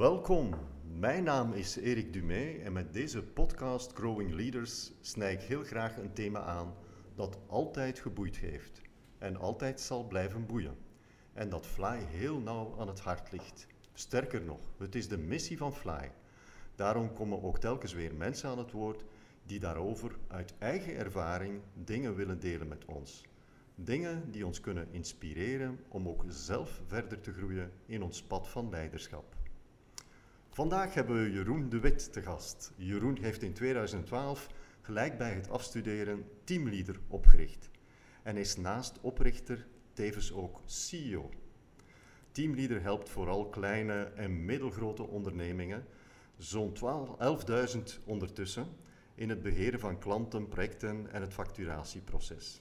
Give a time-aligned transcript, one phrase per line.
[0.00, 0.54] Welkom,
[0.98, 5.96] mijn naam is Erik Dumay en met deze podcast Growing Leaders snij ik heel graag
[5.96, 6.74] een thema aan
[7.14, 8.80] dat altijd geboeid heeft
[9.18, 10.76] en altijd zal blijven boeien.
[11.32, 13.66] En dat Fly heel nauw aan het hart ligt.
[13.92, 16.12] Sterker nog, het is de missie van Fly.
[16.74, 19.04] Daarom komen ook telkens weer mensen aan het woord
[19.46, 23.24] die daarover uit eigen ervaring dingen willen delen met ons.
[23.74, 28.70] Dingen die ons kunnen inspireren om ook zelf verder te groeien in ons pad van
[28.70, 29.39] leiderschap.
[30.60, 32.72] Vandaag hebben we Jeroen de Wit te gast.
[32.76, 34.48] Jeroen heeft in 2012
[34.80, 37.70] gelijk bij het afstuderen Teamleader opgericht
[38.22, 41.30] en is naast oprichter tevens ook CEO.
[42.32, 45.86] Teamleader helpt vooral kleine en middelgrote ondernemingen,
[46.36, 48.66] zo'n 11.000 ondertussen,
[49.14, 52.60] in het beheren van klanten, projecten en het facturatieproces.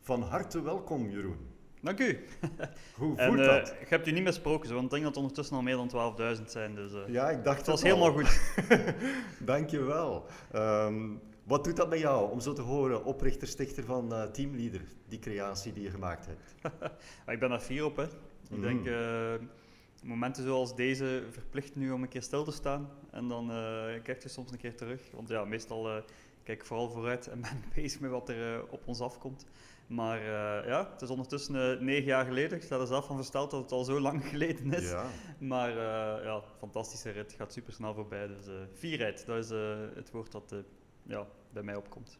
[0.00, 1.55] Van harte welkom, Jeroen.
[1.86, 2.18] Dank u.
[2.98, 3.68] Hoe En voelt eh, dat?
[3.68, 6.14] je hebt u niet misproken, zo, want ik denk dat het ondertussen al meer dan
[6.38, 6.74] 12.000 zijn.
[6.74, 7.88] Dus, eh, Ja, ik dacht het was al.
[7.88, 8.40] helemaal goed.
[9.52, 10.24] Dankjewel.
[10.52, 11.04] Ehm
[11.44, 15.18] wat doet dat met jou om zo te horen, oprichter, stichter van eh, Teamleader, die
[15.18, 16.54] creatie die je gemaakt hebt?
[17.24, 17.96] Maar ik ben daar fier op.
[17.96, 18.02] Hè.
[18.02, 18.10] Ik
[18.50, 18.60] Mhm.
[18.60, 19.32] denk, eh,
[20.02, 22.88] momenten zoals deze verplichten nu om een keer stil te staan.
[23.10, 25.00] En dan eh, kijk je soms een keer terug.
[25.14, 26.02] Want ja, meestal eh,
[26.42, 29.46] kijk ik vooral vooruit en ben ik bezig met wat er op ons afkomt.
[29.86, 32.56] Maar eh, ja, het is ondertussen eh, negen jaar geleden.
[32.58, 34.90] Ik sta er zelf van versteld dat het al zo lang geleden is.
[34.90, 35.06] Ja.
[35.38, 37.32] Maar eh, ja, fantastische rit.
[37.32, 38.26] gaat super snel voorbij.
[38.26, 39.50] Dus fierheid, dat is
[39.94, 40.54] het woord dat
[41.02, 42.18] ja, bij mij opkomt.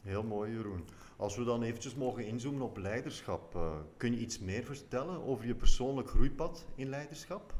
[0.00, 0.84] Heel mooi, Jeroen.
[1.16, 3.58] Als we dan eventjes mogen inzoomen op leiderschap,
[3.96, 7.54] kun je iets meer vertellen over je persoonlijk groeipad in leiderschap?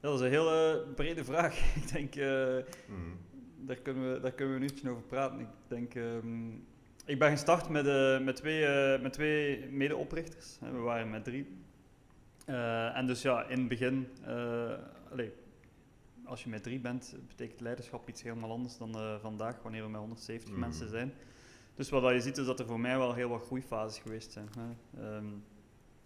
[0.00, 1.58] Ja, dat is een hele brede vraag.
[1.82, 3.10] ik denk, Mhm.
[3.56, 5.40] daar, kunnen we, daar kunnen we een uurtje over praten.
[5.40, 6.50] Ik denk, ehm,
[7.04, 10.58] ik ben gestart met, eh, met twee, eh, met twee medeoprichters.
[10.62, 11.46] Eh, We waren met drie.
[12.94, 14.08] En dus ja, in het begin,
[15.12, 15.32] allee,
[16.24, 20.00] als je met drie bent, betekent leiderschap iets helemaal anders dan vandaag, wanneer we met
[20.00, 20.60] 170 Mhm.
[20.60, 21.12] mensen zijn.
[21.74, 24.48] Dus wat je ziet is dat er voor mij wel heel wat groeifases geweest zijn.
[24.58, 25.00] Hè.
[25.16, 25.24] Ehm,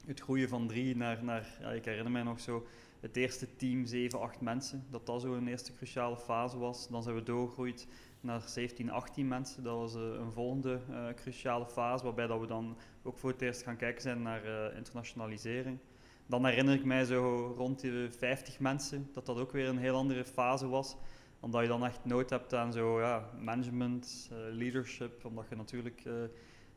[0.06, 2.66] het groeien van drie naar, naar ja, ik herinner mij nog zo,
[3.00, 6.88] het eerste team, 7, 8 mensen, dat dat zo een eerste cruciale fase was.
[6.88, 7.86] Dan zijn we doorgegroeid
[8.20, 9.62] naar 17, 18 mensen.
[9.62, 13.42] Dat was eh, een volgende eh, cruciale fase, waarbij dat we dan ook voor het
[13.42, 15.78] eerst gaan kijken zijn naar eh, internationalisering.
[16.26, 19.96] Dan herinner ik mij zo rond de 50 mensen, dat dat ook weer een heel
[19.96, 20.96] andere fase was.
[21.40, 26.02] Omdat je dan echt nood hebt aan zo, ja, management, leadership, omdat je natuurlijk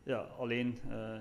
[0.03, 0.79] ja, alleen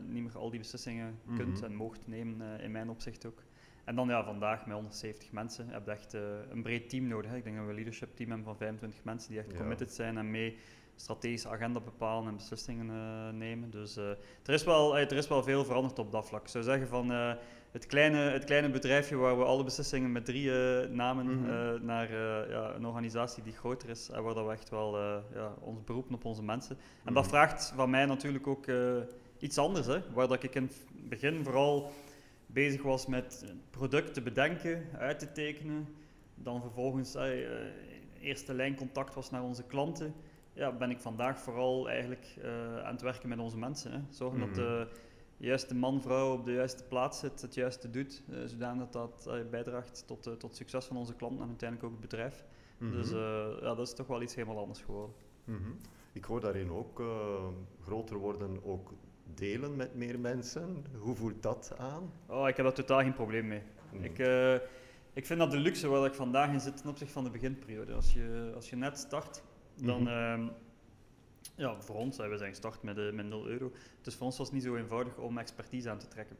[0.08, 1.64] niet meer al die beslissingen kunt Mhm.
[1.64, 3.42] en moogt nemen, in mijn opzicht ook.
[3.91, 6.21] En dan ja, vandaag met 170 mensen heb je echt eh,
[6.51, 7.31] een breed team nodig.
[7.31, 7.37] Hè.
[7.37, 9.56] Ik denk dat we een leadership team hebben van 25 mensen die echt Ja.
[9.56, 10.56] committed zijn en mee
[10.97, 13.71] strategische agenda bepalen en beslissingen eh, nemen.
[13.71, 14.09] Dus eh,
[14.47, 16.43] er, is wel, er is wel veel veranderd op dat vlak.
[16.43, 17.11] Ik zou zeggen van
[17.71, 20.50] het, kleine, het kleine bedrijfje waar we alle beslissingen met drie
[20.89, 21.84] namen Mhm.
[21.84, 22.12] naar
[22.50, 24.99] ja, een organisatie die groter is en waar dat we echt wel
[25.34, 26.77] ja, ons beroepen op onze mensen.
[27.05, 27.33] En dat Mhm.
[27.33, 28.67] vraagt van mij natuurlijk ook
[29.39, 29.87] iets anders.
[29.87, 31.91] Hè, waar dat ik in het begin vooral
[32.53, 35.88] bezig was met producten bedenken, uit te tekenen.
[36.34, 37.72] Dan vervolgens eh, eh,
[38.21, 40.15] eerste lijn contact was naar onze klanten.
[40.53, 43.93] Ja, ben ik vandaag vooral eigenlijk eh, aan het werken met onze mensen.
[43.93, 43.99] Hè.
[44.11, 44.56] Zorgen dat Mhm.
[44.56, 44.88] de
[45.37, 49.50] juiste man, vrouw op de juiste plaats zit, het juiste doet, eh, zodanig dat dat
[49.50, 52.44] bijdraagt tot, tot het succes van onze klanten en uiteindelijk ook het bedrijf.
[52.78, 52.93] Mhm.
[52.93, 55.15] Dus ja, dat is toch wel iets helemaal anders geworden.
[55.44, 55.71] Mhm.
[56.12, 57.03] Ik hoor daarin ook
[57.82, 58.93] groter worden, ook
[59.35, 60.85] delen met meer mensen.
[60.99, 62.13] Hoe voelt dat aan?
[62.27, 63.63] Oh, ik heb daar totaal geen probleem mee.
[63.93, 64.05] Mhm.
[64.05, 64.55] Ik, eh,
[65.13, 67.93] ik vind dat de luxe waar ik vandaag in zit ten opzichte van de beginperiode.
[67.93, 69.43] Als je, als je net start,
[69.75, 70.03] dan...
[70.03, 70.11] Mhm.
[70.11, 70.49] ehm,
[71.57, 73.73] ja, voor ons, we zijn gestart met, eh, met 0 euro.
[74.03, 76.37] Dus voor ons was het niet zo eenvoudig om expertise aan te trekken.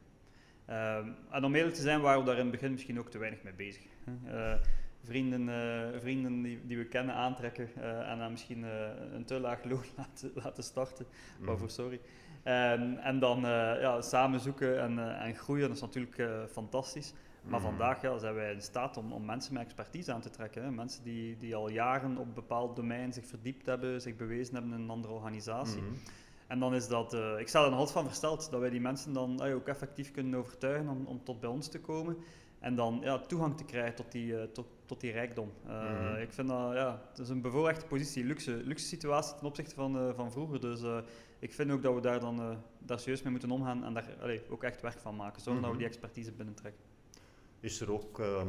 [0.65, 3.17] Ehm, en om eerlijk te zijn waren we daar in het begin misschien ook te
[3.17, 3.83] weinig mee bezig.
[4.25, 4.53] Eh,
[5.03, 5.49] vrienden
[6.01, 7.69] vrienden die, die we kennen aantrekken
[8.05, 8.63] en dan misschien
[9.13, 11.05] een te laag loon laten, laten starten.
[11.37, 11.45] Mhm.
[11.45, 11.99] Waarvoor sorry.
[12.43, 16.43] En, en dan eh, ja, samen zoeken en, eh, en groeien, dat is natuurlijk eh,
[16.51, 17.13] fantastisch.
[17.43, 17.69] Maar Mhm.
[17.69, 20.63] vandaag ja, zijn wij in staat om, om mensen met expertise aan te trekken.
[20.63, 20.71] Hè.
[20.71, 24.73] Mensen die, die al jaren op een bepaald domein zich verdiept hebben, zich bewezen hebben
[24.73, 25.81] in een andere organisatie.
[25.81, 25.93] Mhm.
[26.47, 29.41] En dan is dat, ik sta er nogal van versteld, dat wij die mensen dan
[29.41, 32.17] ook effectief kunnen overtuigen om, om tot bij ons te komen.
[32.59, 35.51] En dan ja, toegang te krijgen tot die, tot, tot die rijkdom.
[35.65, 36.15] Mhm.
[36.15, 40.13] Ik vind dat, ja, het is een bevoorrechte positie, luxe, luxe situatie ten opzichte van,
[40.15, 40.61] van vroeger.
[40.61, 40.81] Dus
[41.41, 44.15] ik vind ook dat we daar dan eh, daar serieus mee moeten omgaan en daar
[44.21, 45.41] allee, ook echt werk van maken.
[45.41, 45.85] Zorgen dat we Mhm.
[45.87, 46.81] die expertise binnentrekken.
[47.59, 48.47] Is er ook ehm,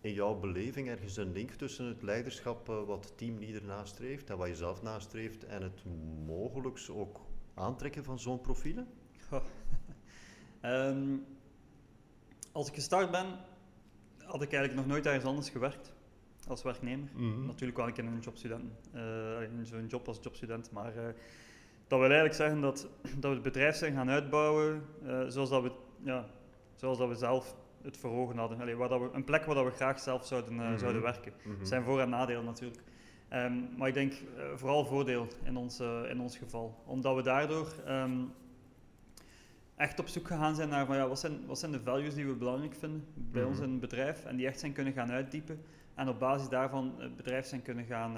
[0.00, 4.48] in jouw beleving ergens een link tussen het leiderschap eh, wat teamleader nastreeft en wat
[4.48, 5.82] je zelf nastreeft en het
[6.26, 7.20] mogelijks ook
[7.54, 8.86] aantrekken van zo'n profielen?
[10.60, 11.16] Ehm,
[12.52, 13.26] als ik gestart ben,
[14.18, 15.92] had ik eigenlijk nog nooit ergens anders gewerkt
[16.48, 17.08] als werknemer.
[17.14, 17.46] Mhm.
[17.46, 21.14] Natuurlijk wel ik in een jobstudent, eh, in zo'n job als jobstudent, maar eh,
[21.90, 22.88] dat wil eigenlijk zeggen dat,
[23.20, 25.70] dat we het bedrijf zijn gaan uitbouwen eh, zoals, dat we,
[26.02, 26.26] ja,
[26.74, 28.60] zoals dat we zelf het voor ogen hadden.
[28.60, 30.78] Allee, waar dat we, een plek waar dat we graag zelf zouden, eh, Mhm.
[30.78, 31.32] zouden werken.
[31.44, 31.60] Mhm.
[31.60, 32.82] Er zijn voor- en nadelen natuurlijk.
[33.28, 36.82] Ehm, maar ik denk eh, vooral voordeel in ons, in ons geval.
[36.86, 38.18] Omdat we daardoor ehm,
[39.76, 42.26] echt op zoek gegaan zijn naar van, ja, wat, zijn, wat zijn de values die
[42.26, 43.64] we belangrijk vinden bij ons Mhm.
[43.64, 44.24] in het bedrijf.
[44.24, 45.62] En die echt zijn kunnen gaan uitdiepen.
[45.94, 48.16] En op basis daarvan het bedrijf zijn kunnen gaan,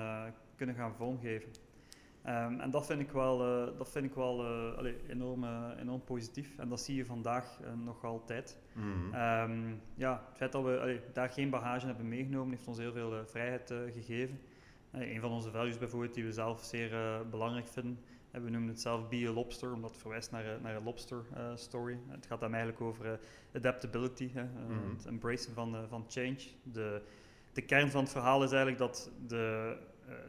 [0.56, 1.50] kunnen gaan vormgeven.
[2.22, 4.44] Ehm, en dat vind ik wel, eh, dat vind ik wel
[4.76, 6.58] allee, enorm, eh, enorm positief.
[6.58, 8.58] En dat zie je vandaag nog altijd.
[8.72, 9.14] Mhm.
[9.14, 13.26] Ehm, ja, het feit dat we daar geen bagage hebben meegenomen, heeft ons heel veel
[13.26, 14.40] vrijheid gegeven.
[14.90, 16.90] Een van onze values bijvoorbeeld, die we zelf zeer
[17.30, 17.98] belangrijk vinden,
[18.30, 21.24] en we noemen het zelf Be a Lobster, omdat het verwijst naar, naar een lobster
[21.54, 21.98] story.
[22.08, 23.20] Het gaat dan eigenlijk over
[23.54, 24.90] adaptability, hè, Mhm.
[24.96, 26.38] het embracen van, van change.
[26.62, 27.02] De,
[27.52, 29.76] de kern van het verhaal is eigenlijk dat de,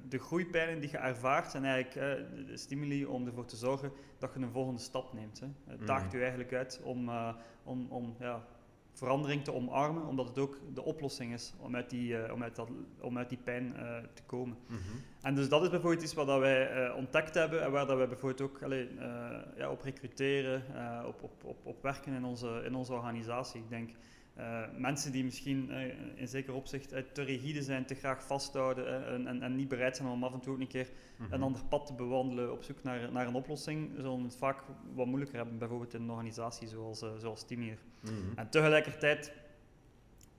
[0.09, 4.33] de groeipijnen die je ervaart zijn eigenlijk eh, de- stimuli om ervoor te zorgen dat
[4.33, 5.39] je een volgende stap neemt.
[5.39, 5.47] Hè.
[5.65, 6.15] Het daagt Mhm.
[6.15, 7.33] u eigenlijk uit om, eh,
[7.63, 8.45] om, om ja,
[8.93, 12.55] verandering te omarmen, omdat het ook de oplossing is om uit die, eh, om uit
[12.55, 12.69] dat,
[13.01, 14.57] om uit die pijn eh, te komen.
[14.67, 14.79] Mhm.
[15.21, 17.97] En dus dat is bijvoorbeeld iets wat dat wij eh, ontdekt hebben en waar dat
[17.97, 22.23] wij bijvoorbeeld ook allee, eh, ja, op recruteren, eh, op, op, op, op werken in
[22.25, 23.61] onze, in onze organisatie.
[23.61, 23.89] Ik denk
[24.33, 29.13] eh, mensen die misschien eh, in zeker opzicht te rigide zijn, te graag vasthouden eh,
[29.13, 31.33] en, en, en niet bereid zijn om af en toe ook een keer Mhm.
[31.33, 34.63] een ander pad te bewandelen op zoek naar, naar een oplossing, zullen het vaak
[34.93, 37.77] wat moeilijker hebben, bijvoorbeeld in een organisatie zoals, zoals Teamier.
[37.99, 38.13] Mhm.
[38.35, 39.31] En tegelijkertijd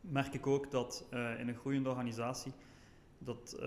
[0.00, 1.06] merk ik ook dat
[1.38, 2.52] in een groeiende organisatie
[3.18, 3.62] dat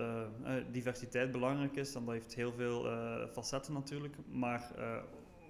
[0.70, 1.94] diversiteit belangrijk is.
[1.94, 2.86] En dat heeft heel veel
[3.32, 4.14] facetten natuurlijk.
[4.30, 4.72] Maar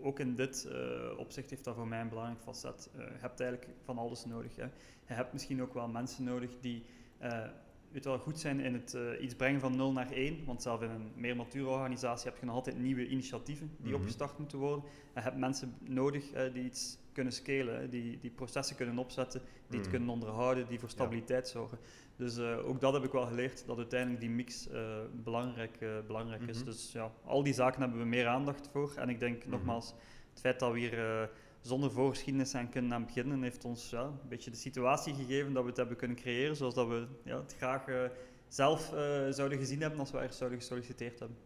[0.01, 2.91] ook in dit eh, opzicht heeft dat voor mij een belangrijk facet.
[2.93, 4.57] Eh, je hebt eigenlijk van alles nodig.
[4.57, 4.65] Hè.
[5.07, 6.85] Je hebt misschien ook wel mensen nodig die
[7.19, 7.45] eh,
[7.93, 10.45] weet wel, goed zijn in het eh, iets brengen van 0 naar 1.
[10.45, 14.01] Want zelf in een meer mature organisatie heb je nog altijd nieuwe initiatieven die Mhm.
[14.01, 14.85] opgestart moeten worden.
[14.85, 19.79] En je hebt mensen nodig die iets kunnen scalen, die, die processen kunnen opzetten, die
[19.79, 19.91] het Mhm.
[19.91, 21.79] kunnen onderhouden, die voor stabiliteit zorgen.
[22.17, 26.43] Dus eh, ook dat heb ik wel geleerd, dat uiteindelijk die mix eh, belangrijk, belangrijk
[26.43, 26.57] is.
[26.57, 26.65] Mhm.
[26.65, 28.93] Dus ja, al die zaken hebben we meer aandacht voor.
[28.97, 29.95] En ik denk nogmaals,
[30.31, 31.31] het feit dat we hier
[31.61, 35.63] zonder voorgeschiedenis aan kunnen aan beginnen, heeft ons ja, een beetje de situatie gegeven dat
[35.63, 38.05] we het hebben kunnen creëren zoals dat we ja, het graag eh,
[38.49, 41.37] zelf eh, zouden gezien hebben als we er zouden gesolliciteerd hebben.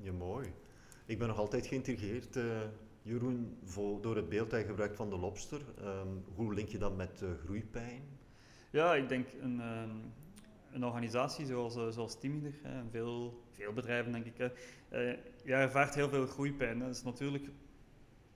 [0.00, 0.52] Ja, mooi.
[1.06, 2.44] Ik ben nog altijd geïntrigeerd, eh,
[3.02, 5.60] Jeroen, voor, door het beeld dat je gebruikt van de lobster.
[5.78, 8.02] Ehm, hoe link je dat met groeipijn?
[8.70, 9.90] Ja, ik denk een, ehm,
[10.72, 12.16] een organisatie zoals, eh, zoals
[12.90, 14.52] veel, veel bedrijven denk ik,
[15.44, 16.80] ja, ervaart heel veel groeipijn.
[16.80, 16.86] hè.
[16.86, 17.48] Dat is natuurlijk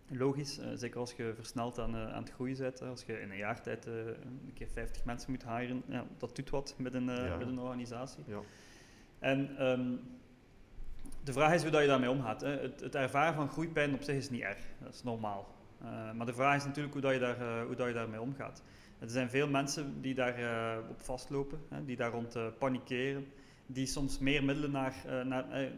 [0.08, 2.82] logisch, eh, zeker als je versneld aan, eh, aan het groeien bent.
[2.82, 6.36] Als je in een jaar tijd eh, een keer 50 mensen moet hiren, ja, dat
[6.36, 7.36] doet wat met een, Ja.
[7.36, 8.22] met een organisatie.
[8.26, 8.40] Ja.
[9.18, 9.96] En ehm,
[11.24, 12.40] de vraag is hoe dat je daarmee omgaat.
[12.40, 12.60] Hè.
[12.60, 15.56] Het, het ervaren van groeipijn op zich is niet erg, dat is normaal.
[16.14, 18.62] Maar de vraag is natuurlijk hoe, dat je, daar, hoe dat je daarmee omgaat.
[18.98, 23.26] Er zijn veel mensen die daar eh, op vastlopen, hè, die daar rond panikeren,
[23.66, 25.70] die soms meer middelen naar, naar,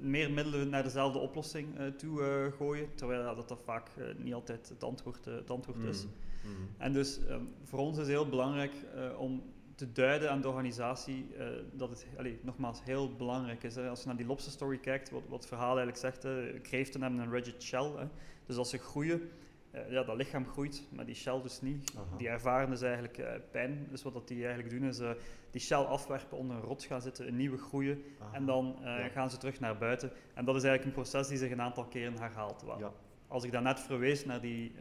[0.00, 4.34] meer middelen naar dezelfde oplossing eh, toe eh, gooien, terwijl dat, dat vaak eh, niet
[4.34, 6.04] altijd het antwoord, het antwoord is.
[6.04, 6.52] Mhm.
[6.52, 6.62] Mhm.
[6.76, 8.72] En dus ehm, voor ons is het heel belangrijk
[9.18, 9.42] om
[9.74, 11.26] te duiden aan de organisatie
[11.72, 13.74] dat het, allee, nogmaals, heel belangrijk is.
[13.74, 13.88] Hè.
[13.88, 17.02] Als je naar die lobster story kijkt, wat, wat het verhaal eigenlijk zegt, hè, kreeften
[17.02, 17.92] hebben een rigid shell.
[17.96, 18.06] Hè.
[18.46, 19.30] Dus als ze groeien,
[19.70, 21.92] eh, ja, dat lichaam groeit, maar die shell dus niet.
[21.96, 22.16] Aha.
[22.16, 23.86] Die ervaren dus eigenlijk eh, pijn.
[23.90, 25.10] Dus wat dat die eigenlijk doen is eh,
[25.50, 28.34] die shell afwerpen, onder een rots gaan zitten, een nieuwe groeien Aha.
[28.34, 29.08] en dan Ja.
[29.08, 30.10] gaan ze terug naar buiten.
[30.34, 32.64] En dat is eigenlijk een proces die zich een aantal keren herhaalt.
[32.78, 32.92] Ja.
[33.28, 34.72] Als ik daarnet verwees naar die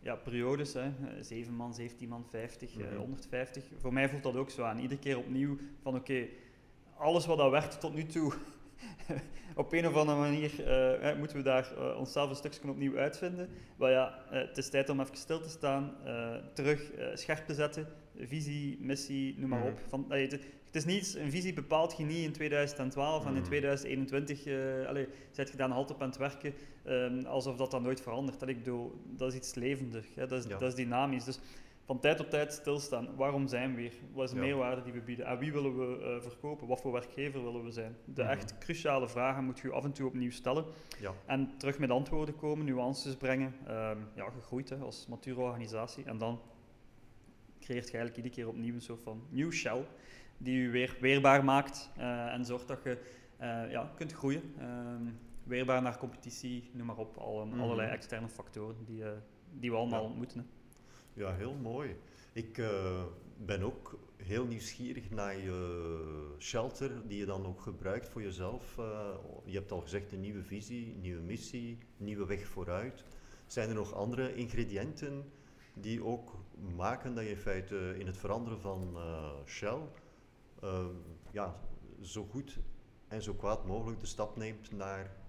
[0.00, 2.96] ja, periodes, hè, eh, 7 man, 17 man, 50, eh, Mhm.
[2.96, 4.78] 150, voor mij voelt dat ook zo aan.
[4.78, 6.26] Iedere keer opnieuw van oké,
[6.96, 8.32] alles wat dat werkt tot nu toe,
[9.56, 13.48] op een of andere manier eh, moeten we daar eh, onszelf een stukje opnieuw uitvinden.
[13.76, 15.92] Maar ja, eh, het is tijd om even stil te staan,
[16.52, 17.86] terug scherp te zetten,
[18.18, 19.68] visie, missie, noem maar Mhm.
[19.68, 19.78] op.
[19.88, 20.32] Van, allee, het,
[20.64, 23.44] het is niets, een visie bepaalt je niet in 2012 en in Mhm.
[23.44, 27.70] 2021 eh allee, zet je daar nog altijd op aan het werken ehm, alsof dat
[27.70, 28.40] dan nooit verandert.
[28.40, 30.26] Dat, ik bedoel, dat is iets levendig, hè?
[30.26, 30.58] Dat, is, Ja.
[30.58, 31.24] dat is dynamisch.
[31.24, 31.38] Dus
[31.84, 33.16] van tijd tot tijd stilstaan.
[33.16, 33.92] Waarom zijn we hier?
[34.12, 34.42] Wat is de Ja.
[34.42, 35.26] meerwaarde die we bieden?
[35.26, 36.66] Aan wie willen we eh, verkopen?
[36.68, 37.96] Wat voor werkgever willen we zijn?
[38.04, 38.30] De Mhm.
[38.30, 40.64] echt cruciale vragen moet je af en toe opnieuw stellen.
[41.00, 41.12] Ja.
[41.26, 43.54] En terug met antwoorden komen, nuances brengen.
[43.66, 46.04] Ehm, ja, gegroeid hè, als mature organisatie.
[46.04, 46.40] En dan
[47.60, 49.84] creëert je eigenlijk iedere keer opnieuw een soort van nieuw shell
[50.38, 52.98] die je weer weerbaar maakt eh, en zorgt dat je
[53.36, 54.54] eh, ja, kunt groeien.
[54.58, 55.02] Ehm,
[55.44, 57.16] weerbaar naar competitie, noem maar op.
[57.16, 57.60] Al, Mhm.
[57.60, 59.02] Allerlei externe factoren die,
[59.52, 60.06] die we allemaal Ja.
[60.08, 60.38] ontmoeten.
[60.38, 60.44] Hè.
[61.14, 61.96] Ja, heel mooi.
[62.32, 63.02] Ik uh,
[63.36, 68.76] ben ook heel nieuwsgierig naar je shelter die je dan ook gebruikt voor jezelf.
[68.78, 69.08] Uh,
[69.44, 73.04] je hebt al gezegd een nieuwe visie, nieuwe missie, nieuwe weg vooruit.
[73.46, 75.24] Zijn er nog andere ingrediënten
[75.74, 76.34] die ook
[76.76, 79.78] maken dat je in feite in het veranderen van uh, Shell
[81.30, 81.60] ja,
[82.00, 82.58] zo goed
[83.08, 85.23] en zo kwaad mogelijk de stap neemt naar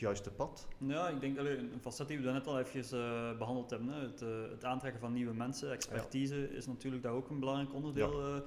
[0.00, 0.68] het juiste pad?
[0.78, 3.88] Ja, ik denk allee, een facet die we net al even uh, behandeld hebben.
[3.88, 4.00] Hè.
[4.00, 8.22] Het, uh, het, aantrekken van nieuwe mensen, expertise is natuurlijk daar ook een belangrijk onderdeel
[8.22, 8.36] ja.
[8.36, 8.42] uh,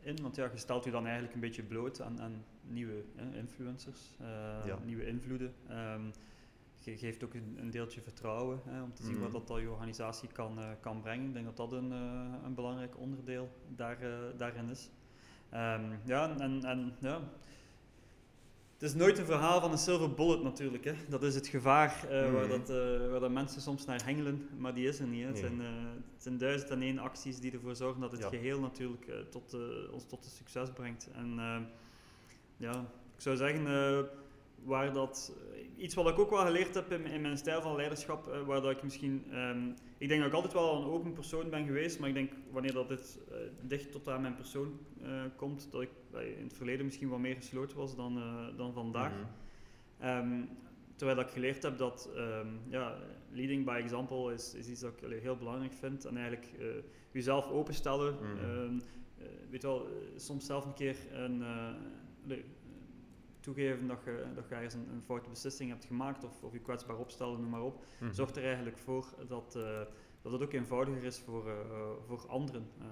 [0.00, 0.22] in.
[0.22, 4.00] Want ja, je stelt je dan eigenlijk een beetje bloot aan, aan nieuwe influencers,
[4.64, 4.78] ja.
[4.84, 5.54] nieuwe invloeden.
[5.70, 6.12] Um,
[6.78, 9.32] je geeft ook een, een deeltje vertrouwen hè, om te zien mm -hmm.
[9.32, 11.26] wat dat je organisatie kan, kan brengen.
[11.26, 11.90] Ik denk dat dat een,
[12.44, 13.98] een belangrijk onderdeel daar,
[14.36, 14.90] daarin is.
[15.54, 17.20] Um, ja, en, en ja,
[18.84, 20.84] is nooit een verhaal van een silver bullet natuurlijk.
[20.84, 20.94] Hè.
[21.08, 22.32] Dat is het gevaar uh, mm.
[22.32, 25.22] waar, dat, uh, waar dat mensen soms naar hengelen, maar die is er niet.
[25.22, 25.28] Hè.
[25.28, 25.66] Het, zijn, uh,
[26.14, 28.28] het zijn duizend en één acties die ervoor zorgen dat het ja.
[28.28, 29.56] geheel natuurlijk tot,
[29.92, 31.08] ons tot een succes brengt.
[31.12, 31.34] En
[32.56, 32.80] ja,
[33.14, 33.66] ik zou zeggen,
[34.64, 35.32] waar dat,
[35.76, 38.60] iets wat ik ook wel geleerd heb in, in mijn stijl van leiderschap, uh, waar
[38.60, 41.98] dat ik misschien, um, ik denk dat ik altijd wel een open persoon ben geweest,
[41.98, 44.78] maar ik denk wanneer dat dit uh, dicht tot aan mijn persoon
[45.36, 45.90] komt, dat ik
[46.36, 48.20] in het verleden misschien wat meer gesloten was dan,
[48.56, 49.12] dan vandaag.
[49.98, 50.08] -hmm.
[50.08, 50.48] um,
[50.96, 52.96] terwijl dat ik geleerd heb dat um, ja,
[53.30, 56.48] leading by example is, is iets dat ik heel belangrijk vind en eigenlijk
[57.10, 58.14] jezelf openstellen.
[58.14, 58.82] Mm -hmm.
[59.50, 61.42] weet wel, soms zelf een keer een
[63.44, 66.58] toegeven dat je, dat je ergens een, een foute beslissing hebt gemaakt of, of je
[66.58, 68.12] kwetsbaar opstellen, noem maar op, mm -hmm.
[68.14, 69.80] zorgt er eigenlijk voor dat, uh,
[70.22, 71.54] dat het ook eenvoudiger is voor, uh,
[72.06, 72.68] voor anderen.
[72.78, 72.86] Uh,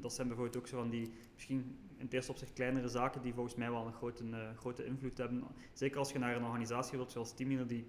[0.00, 3.34] dat zijn bijvoorbeeld ook zo van die, misschien in het eerste opzicht kleinere zaken die
[3.34, 4.24] volgens mij wel een grote,
[4.56, 5.44] grote invloed hebben.
[5.72, 7.86] Zeker als je naar een organisatie wilt zoals Teamleader die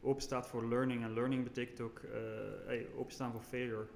[0.00, 1.02] open staat voor learning.
[1.02, 2.00] En learning betekent ook
[2.66, 3.86] hey, openstaan voor failure.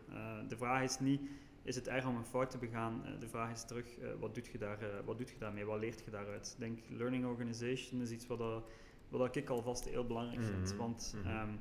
[0.49, 1.21] de vraag is niet
[1.65, 3.03] is het erg om een fout te begaan?
[3.05, 5.65] Uh, de vraag is terug, uh, wat, doet je daar, uh, wat doet je daarmee?
[5.65, 6.53] Wat leert je daaruit?
[6.53, 8.65] Ik denk, learning organization is iets wat,
[9.09, 10.67] wat ik alvast heel belangrijk mm -hmm.
[10.67, 10.77] vind.
[10.77, 11.41] Want mm -hmm.
[11.41, 11.59] um,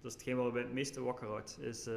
[0.00, 1.58] dat is hetgeen wat bij het meeste wakker houdt.
[1.60, 1.88] Is,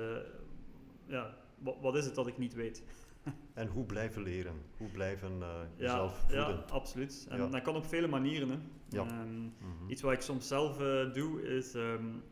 [1.05, 2.83] ja, wat, wat, is het dat ik niet weet?
[3.53, 4.61] en hoe blijven leren?
[4.77, 5.31] Hoe blijven
[5.77, 6.63] jezelf ja, voeden?
[6.67, 7.27] Ja, absoluut.
[7.29, 7.47] En ja.
[7.47, 8.49] dat kan op vele manieren.
[8.49, 8.57] Hè.
[8.89, 9.21] Ja.
[9.21, 9.89] Um, mm -hmm.
[9.89, 10.77] Iets wat ik soms zelf
[11.13, 12.23] doe, is um,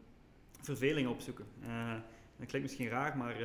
[0.62, 1.46] verveling opzoeken.
[2.38, 3.36] dat klinkt misschien raar, maar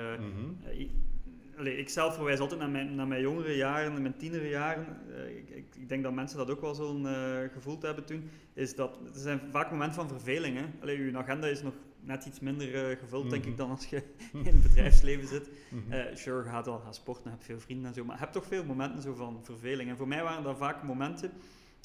[1.59, 4.87] Allee, ik zelf verwijs altijd naar mijn, naar mijn jongere jaren, mijn tienere jaren.
[5.11, 8.31] Uh, ik, ik, ik, denk dat mensen dat ook wel zullen uh, gevoeld hebben toen.
[8.55, 10.57] Is dat, er zijn vaak momenten van verveling.
[10.57, 10.65] Hè?
[10.81, 13.41] Allee, je agenda is nog net iets minder uh, gevuld, mm -hmm.
[13.41, 14.03] denk ik, dan als je
[14.45, 15.51] in het bedrijfsleven zit.
[15.71, 16.17] Mm -hmm.
[16.17, 18.05] sure, je gaat wel gaan sporten, heb veel vrienden en zo.
[18.05, 19.91] Maar je hebt toch veel momenten zo van verveling.
[19.91, 21.31] En voor mij waren dat vaak momenten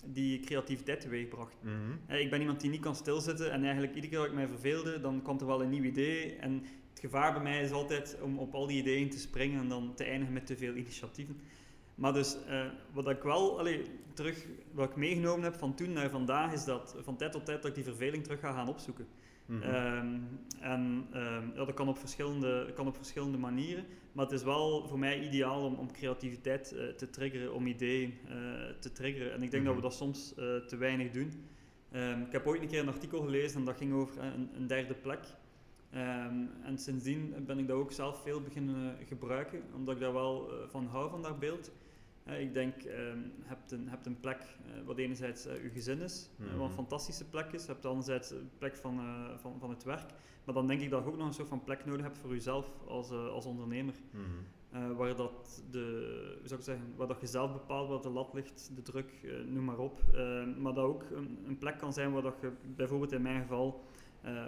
[0.06, 1.58] die creativiteit teweegbrachten.
[1.62, 2.18] Mm -hmm.
[2.18, 5.02] ik ben iemand die niet kan stilzitten en eigenlijk iedere keer dat ik mij verveelde,
[5.02, 6.36] dan komt er wel een nieuw idee.
[6.36, 6.64] En
[7.04, 10.04] gevaar bij mij is altijd om op al die ideeën te springen en dan te
[10.04, 11.40] eindigen met te veel initiatieven.
[11.96, 13.82] Maar dus, uh, wat ik wel, allee,
[14.14, 17.62] terug, wat ik meegenomen heb van toen naar vandaag, is dat van tijd tot tijd
[17.62, 19.08] dat ik die verveling terug ga gaan opzoeken.
[19.46, 19.74] Mm -hmm.
[19.74, 24.44] um, en um, ja, dat kan op, verschillende, kan op verschillende manieren, maar het is
[24.44, 28.34] wel voor mij ideaal om, om creativiteit uh, te triggeren, om ideeën uh,
[28.80, 29.34] te triggeren.
[29.34, 29.82] En ik denk mm -hmm.
[29.82, 30.34] dat we dat soms
[30.68, 31.32] te weinig doen.
[31.96, 34.68] Um, ik heb ooit een keer een artikel gelezen en dat ging over een, een
[34.68, 35.20] derde plek.
[35.96, 40.50] Um, en sindsdien ben ik dat ook zelf veel beginnen gebruiken, omdat ik daar wel
[40.50, 41.72] uh, van hou, van dat beeld.
[42.28, 46.02] Uh, ik denk, je um, hebt, een, hebt een plek uh, wat enerzijds je gezin
[46.02, 46.58] is, mm -hmm.
[46.58, 47.66] wat een fantastische plek is.
[47.66, 49.02] Je hebt anderzijds een plek van,
[49.38, 50.12] van, van het werk.
[50.44, 52.30] Maar dan denk ik dat je ook nog een soort van plek nodig hebt voor
[52.30, 53.94] jezelf als, als ondernemer.
[54.12, 54.22] Mm
[54.72, 54.96] -hmm.
[54.96, 55.80] waar, dat de,
[56.40, 59.12] hoe zou ik zeggen, waar dat je zelf bepaalt wat de lat ligt, de druk,
[59.46, 60.00] noem maar op.
[60.14, 63.42] Ehm, maar dat ook een, een, plek kan zijn waar dat je bijvoorbeeld in mijn
[63.42, 63.93] geval uh,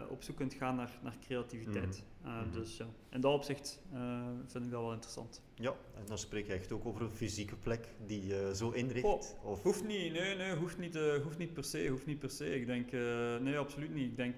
[0.09, 2.03] op zoek kunt gaan naar, naar creativiteit.
[2.21, 2.47] Mm -hmm.
[2.47, 5.41] uh, dus ja, in dat opzicht uh, vind ik dat wel interessant.
[5.55, 9.05] Ja, en dan spreek je echt ook over een fysieke plek die je zo inricht?
[9.05, 9.63] Oh, of?
[9.63, 12.55] Hoeft niet, nee, nee, hoeft niet, hoeft niet per se, hoeft niet per se.
[12.55, 12.91] Ik denk,
[13.41, 14.09] nee, absoluut niet.
[14.09, 14.35] Ik denk,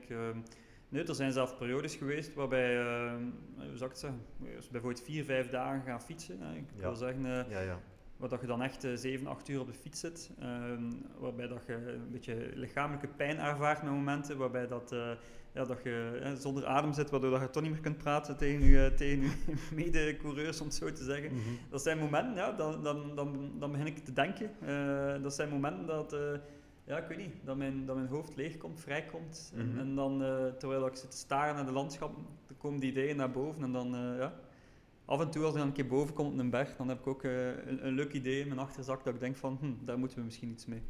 [0.90, 2.76] nee, er zijn zelfs periodes geweest waarbij,
[3.56, 4.22] hoe zou ik het zeggen,
[4.72, 6.42] bijvoorbeeld vier, vijf dagen gaan fietsen.
[6.56, 6.82] ik ja.
[6.82, 7.82] wil zeggen, ja, ja
[8.18, 10.32] waar dat je dan echt uh, 7, 8 uur op de fiets zit.
[10.44, 14.38] Um, waarbij dat je een beetje lichamelijke pijn ervaart met momenten.
[14.38, 15.10] Waarbij dat, uh,
[15.54, 18.38] ja, dat je uh, zonder adem zit, waardoor dat je toch niet meer kunt praten
[18.38, 19.32] tegen je, tegen je
[19.76, 21.32] mede-coureurs, om het zo te zeggen.
[21.32, 21.58] Mm -hmm.
[21.70, 24.52] Dat zijn momenten, ja, dan, dan, dan, dan begin ik te denken.
[25.22, 26.16] dat zijn momenten dat,
[26.84, 29.52] ja, ik weet niet, dat mijn, dat mijn hoofd leeg komt, vrijkomt.
[29.56, 29.80] Mm -hmm.
[29.80, 30.24] en, en, dan,
[30.58, 32.16] terwijl ik zit te staren naar de landschap,
[32.48, 34.34] dan komen die ideeën naar boven en dan, ja
[35.08, 37.00] af en toe als ik dan een keer boven kom op een berg, dan heb
[37.00, 39.86] ik ook uh, een, een, leuk idee in mijn achterzak dat ik denk van, hm,
[39.86, 40.82] daar moeten we misschien iets mee.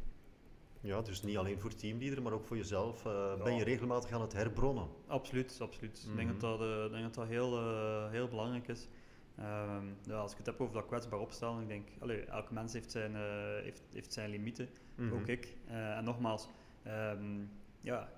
[0.80, 3.04] Ja, dus niet alleen voor teamleader, maar ook voor jezelf.
[3.04, 4.88] Uh, Ben je regelmatig aan het herbronnen?
[5.06, 6.06] Absoluut, absoluut.
[6.10, 8.88] Ik denk dat dat, uh, denk dat, dat heel, uh, heel belangrijk is.
[9.38, 12.72] Um, ja, als ik het heb over dat kwetsbaar opstellen, ik denk, allee, elke mens
[12.72, 13.14] heeft zijn,
[13.62, 15.18] heeft, heeft zijn limieten, mm -hmm.
[15.18, 15.56] ook ik.
[15.66, 16.48] en nogmaals,
[16.86, 18.08] um, ja,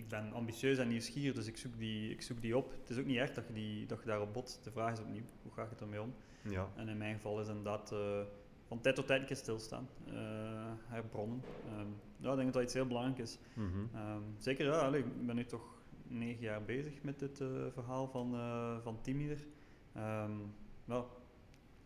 [0.00, 2.72] ik ben ambitieus en nieuwsgierig, dus ik zoek, die, ik zoek die op.
[2.80, 4.60] Het is ook niet echt dat je, die, dat je daarop bot.
[4.62, 6.14] De vraag is opnieuw, hoe ga je ermee om?
[6.42, 6.68] Ja.
[6.76, 7.94] En in mijn geval is inderdaad
[8.66, 10.14] van tijd tot tijd een keer stilstaan, uh,
[10.86, 11.42] herbronnen.
[11.78, 13.38] Um, ja, ik denk dat dat iets heel belangrijk is.
[13.54, 14.00] Mm -hmm.
[14.00, 18.34] um, zeker, ja, ik ben nu toch negen jaar bezig met dit uh, verhaal van,
[18.82, 19.46] van teamleader.
[19.96, 20.54] Um,
[20.84, 21.19] wel,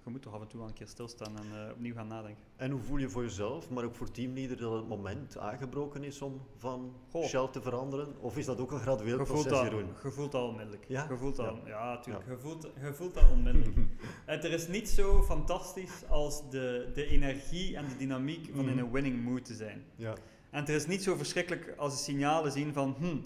[0.04, 2.42] je moet toch af en toe wel een keer stilstaan en uh, opnieuw gaan nadenken.
[2.56, 6.22] En hoe voel je voor jezelf, maar ook voor teamleader, dat het moment aangebroken is
[6.22, 7.24] om van Goh.
[7.24, 8.20] Shell te veranderen?
[8.20, 9.88] Of is dat ook een gradueel je proces, Jeroen?
[10.02, 10.84] Je voelt dat onmiddellijk.
[10.88, 11.06] Ja?
[11.10, 12.00] Je voelt dat, ja.
[12.04, 13.76] Je, voelt, je voelt dat onmiddellijk.
[14.26, 18.70] er is niet zo fantastisch als de, de energie en de dynamiek van mm.
[18.70, 19.84] in een winning mood te zijn.
[19.96, 20.14] Ja.
[20.50, 22.94] En er is niet zo verschrikkelijk als de signalen zien van...
[22.98, 23.16] Hm,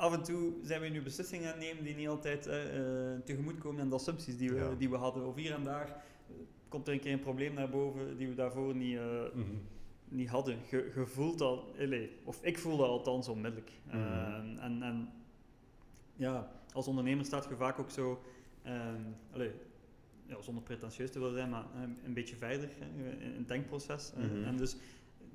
[0.00, 2.52] af en toe zijn we nu beslissingen aan het nemen die niet altijd uh,
[3.24, 4.74] tegemoet komen aan de assumpties die we, ja.
[4.74, 5.26] die we hadden.
[5.26, 6.02] Of hier en daar
[6.68, 9.60] komt er een keer een probleem naar boven die we daarvoor niet, mm -hmm.
[10.08, 10.58] niet hadden.
[11.04, 11.64] Voelt dat,
[12.24, 13.70] of ik voel dat althans onmiddellijk.
[13.84, 14.58] Mm -hmm.
[14.58, 15.08] en, en
[16.16, 18.22] ja, als ondernemer staat je vaak ook zo,
[18.66, 19.52] um, allez,
[20.26, 21.64] ja, zonder pretentieus te willen zijn, maar
[22.04, 22.68] een beetje verder
[23.20, 24.12] in het denkproces.
[24.16, 24.44] Mm -hmm.
[24.44, 24.76] En dus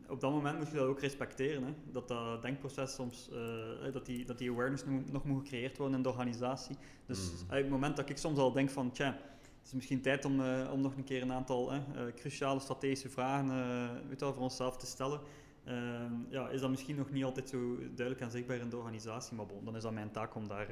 [0.09, 1.63] op dat moment moet je dat ook respecteren.
[1.63, 1.73] Hè?
[1.91, 6.03] Dat dat denkproces soms, uh, dat, die, dat die awareness nog, moet gecreëerd worden in
[6.03, 6.75] de organisatie.
[7.05, 7.41] Dus mm.
[7.41, 10.39] op het moment dat ik soms al denk van, tja, het is misschien tijd om,
[10.39, 11.79] uh, om nog een keer een aantal uh,
[12.15, 15.19] cruciale strategische vragen weet wel, voor onszelf te stellen.
[15.63, 19.35] Ehm, ja, is dat misschien nog niet altijd zo duidelijk en zichtbaar in de organisatie,
[19.35, 20.67] maar bon, dan is dat mijn taak om daar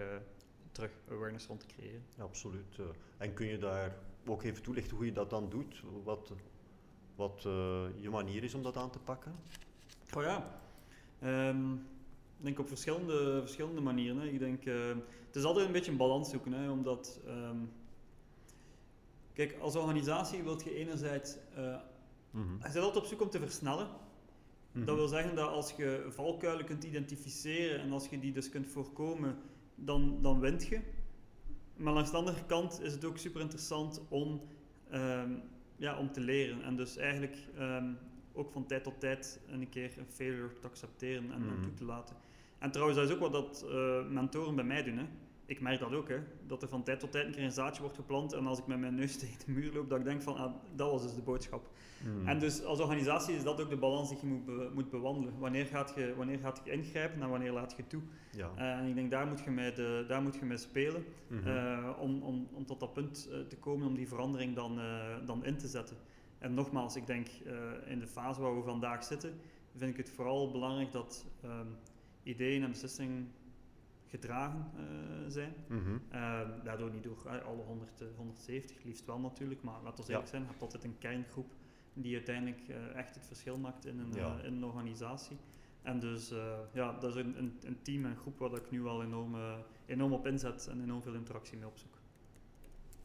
[0.71, 2.03] terug awareness rond te creëren.
[2.17, 2.79] Ja, absoluut.
[3.17, 5.83] en kun je daar ook even toelichten hoe je dat dan doet?
[6.03, 6.33] Wat,
[7.15, 9.35] wat uh, je manier is om dat aan te pakken?
[10.15, 10.59] Oh ja,
[11.23, 11.73] um,
[12.37, 14.17] ik denk op verschillende, verschillende manieren.
[14.17, 14.27] Hè.
[14.27, 14.87] Ik denk, uh,
[15.27, 17.19] het is altijd een beetje een balans zoeken, hè, omdat...
[17.27, 17.71] Um,
[19.33, 21.37] kijk, als organisatie wil je enerzijds...
[22.31, 22.53] Mm -hmm.
[22.53, 23.87] Je bent altijd op zoek om te versnellen.
[24.71, 28.67] Dat wil zeggen dat als je valkuilen kunt identificeren en als je die dus kunt
[28.67, 29.37] voorkomen,
[29.75, 30.81] dan, dan wint je.
[31.75, 34.41] Maar langs de andere kant is het ook super interessant om...
[34.93, 35.41] Um,
[35.75, 36.63] ja, om te leren.
[36.63, 37.97] En dus eigenlijk um,
[38.33, 41.61] ook van tijd tot tijd een keer een failure te accepteren en mm.
[41.61, 42.15] toe te laten.
[42.59, 44.97] En trouwens, dat is ook wat dat uh, mentoren bij mij doen.
[44.97, 45.05] Hè.
[45.45, 47.81] Ik merk dat ook, hè, dat er van tijd tot tijd een keer een zaadje
[47.81, 50.21] wordt geplant en als ik met mijn neus tegen de muur loop, dat ik denk
[50.21, 51.69] van, ah, dat was dus de boodschap.
[52.03, 52.27] Mm.
[52.27, 55.39] En dus als organisatie is dat ook de balans die je moet, be moet bewandelen.
[55.39, 58.01] Wanneer gaat, je, wanneer gaat je ingrijpen en wanneer laat je toe?
[58.31, 58.51] Ja.
[58.57, 61.39] Uh, en ik denk, daar moet je mee, de, daar moet je mee spelen mm
[61.39, 61.47] -hmm.
[61.47, 64.79] uh, om, om, om tot dat punt uh, te komen om die verandering dan,
[65.25, 65.97] dan in te zetten.
[66.39, 67.27] En nogmaals, ik denk
[67.85, 69.33] in de fase waar we vandaag zitten,
[69.75, 71.67] vind ik het vooral belangrijk dat um,
[72.23, 73.31] ideeën en beslissingen
[74.13, 74.83] gedragen uh,
[75.27, 75.53] zijn.
[75.67, 76.01] Mm -hmm.
[76.13, 80.25] uh, daardoor niet door uh, alle 100, 170, liefst wel natuurlijk, maar laten we eerlijk
[80.25, 80.31] ja.
[80.31, 81.51] zijn, je hebt altijd een kerngroep
[81.93, 82.61] die uiteindelijk
[82.95, 84.39] echt het verschil maakt in een, ja.
[84.43, 85.37] in een organisatie.
[85.81, 86.33] En dus
[86.73, 89.35] ja, dat is een, een, een, team en groep waar ik nu al enorm,
[89.85, 91.97] enorm op inzet en enorm veel interactie mee opzoek.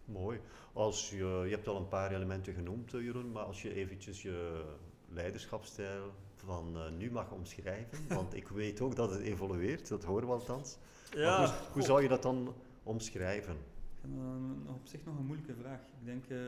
[0.05, 0.41] Mooi.
[0.73, 4.65] Als je, je hebt al een paar elementen genoemd, Jeroen, maar als je eventjes je
[5.09, 10.33] leiderschapsstijl van nu mag omschrijven, want ik weet ook dat het evolueert, dat horen we
[10.33, 10.79] althans.
[11.11, 13.57] Ja, hoe, hoe zou je dat dan omschrijven?
[14.05, 15.81] Uh, op zich nog een moeilijke vraag.
[15.81, 16.25] Ik denk.
[16.29, 16.39] Uh,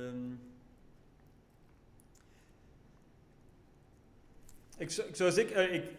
[4.76, 5.68] ik, ik zou zeker.
[5.68, 5.90] Uh, ik,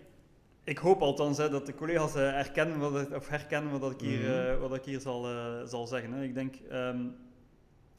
[0.63, 3.99] ik hoop althans hè, dat de collega's uh, herkennen wat, het, of herkennen wat ik
[3.99, 4.59] hier, mm -hmm.
[4.59, 5.27] wat ik hier zal,
[5.67, 6.11] zal zeggen.
[6.11, 6.23] Hè.
[6.23, 6.55] Ik denk.
[6.71, 7.15] Um,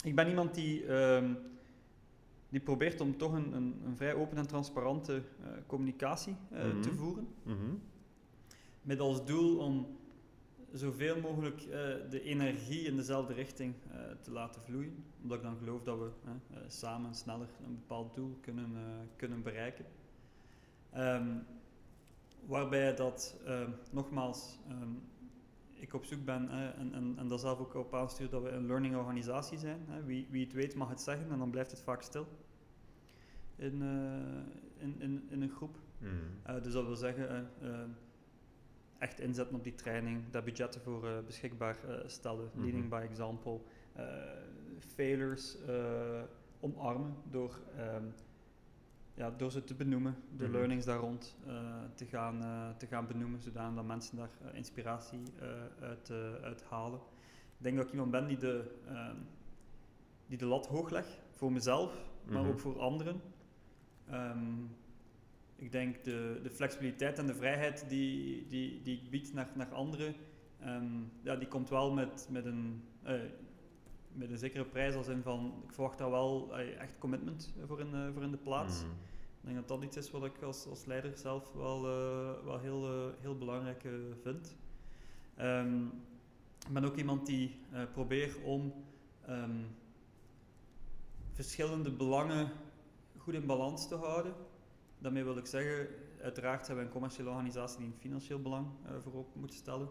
[0.04, 0.92] ik ben iemand die.
[0.92, 1.38] Um,
[2.48, 5.22] die probeert om toch een, een, een vrij open en transparante
[5.66, 6.82] communicatie mm -hmm.
[6.82, 7.28] te voeren.
[7.42, 7.82] Mm -hmm.
[8.82, 9.86] Met als doel om
[10.72, 11.70] zoveel mogelijk uh,
[12.10, 15.04] de energie in dezelfde richting uh, te laten vloeien.
[15.22, 18.70] Omdat ik dan geloof dat we uh, samen sneller een bepaald doel kunnen,
[19.16, 19.84] kunnen bereiken.
[20.96, 21.46] Um,
[22.46, 23.36] waarbij dat,
[23.90, 25.02] nogmaals, um,
[25.74, 28.66] ik op zoek ben en, en, en daar zelf ook op aanstuur dat we een
[28.66, 29.86] learning organisatie zijn.
[30.04, 32.26] Wie, wie het weet mag het zeggen en dan blijft het vaak stil
[33.56, 33.82] in,
[34.78, 35.76] in, in, in, een groep.
[35.98, 36.62] Mm.
[36.62, 37.48] dus dat wil zeggen
[39.02, 42.62] echt inzetten op die training, daar budgetten voor uh, beschikbaar uh, stellen, mm -hmm.
[42.62, 43.60] leading by example,
[43.96, 44.04] uh,
[44.78, 45.58] failures
[46.60, 48.14] omarmen door, um,
[49.14, 50.52] ja, door ze te benoemen, de -hmm.
[50.52, 51.36] learnings daar rond
[51.94, 52.40] te, gaan,
[52.76, 55.22] te gaan benoemen, zodat mensen daar inspiratie
[55.80, 56.10] uit,
[56.42, 57.00] uit halen.
[57.56, 59.26] Ik denk dat ik iemand ben die de, um,
[60.26, 62.50] die de lat hoog legt, voor mezelf, maar -hmm.
[62.50, 63.20] ook voor anderen.
[64.12, 64.76] Um,
[65.62, 69.74] ik denk de, de flexibiliteit en de vrijheid die, die, die ik bied naar, naar
[69.74, 70.14] anderen,
[70.60, 73.20] ehm, ja, die komt wel met, met, een, eh,
[74.12, 77.80] met een zekere prijs als in van, ik verwacht daar wel eh, echt commitment voor
[77.80, 78.82] in, eh, voor in de plaats.
[78.82, 78.90] Mhm.
[79.40, 81.82] Ik denk dat dat iets is wat ik als, als leider zelf wel,
[82.44, 83.84] wel heel, heel belangrijk
[84.22, 84.56] vind.
[85.36, 85.84] Ehm,
[86.66, 87.56] ik ben ook iemand die
[87.92, 88.72] probeert om
[89.26, 89.60] ehm,
[91.32, 92.50] verschillende belangen
[93.16, 94.34] goed in balans te houden.
[95.02, 95.88] Daarmee wil ik zeggen,
[96.22, 99.88] uiteraard zijn we een commerciële organisatie die een financieel belang eh, voorop moet stellen.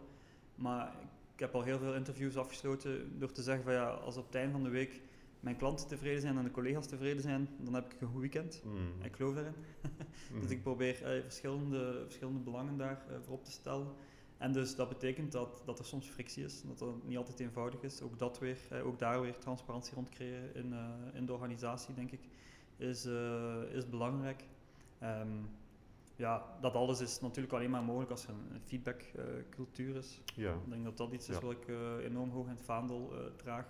[0.56, 0.95] Maar
[1.34, 4.36] ik heb al heel veel interviews afgesloten door te zeggen van ja, als op het
[4.36, 5.02] einde van de week
[5.41, 8.62] mijn klanten tevreden zijn en de collega's tevreden zijn, dan heb ik een goed weekend.
[8.65, 9.06] Mhm.
[9.06, 9.54] Ik geloof daarin.
[10.41, 13.88] Dus ik probeer eh, verschillende, verschillende belangen daar eh, voor op te stellen.
[14.38, 17.82] En dus dat betekent dat, dat er soms frictie is, dat dat niet altijd eenvoudig
[17.82, 18.02] is.
[18.02, 20.74] Ook, dat weer, eh, ook daar weer transparantie rond creëren in,
[21.13, 22.21] in de organisatie, denk ik,
[22.78, 23.06] is,
[23.71, 24.43] is belangrijk.
[25.02, 25.28] Ehm,
[26.16, 30.22] ja, dat alles is natuurlijk alleen maar mogelijk als er een, feedbackcultuur is.
[30.36, 30.54] Ja.
[30.54, 33.20] Ik denk dat dat iets is wat ik eh, enorm hoog in het vaandel eh,
[33.36, 33.66] draag.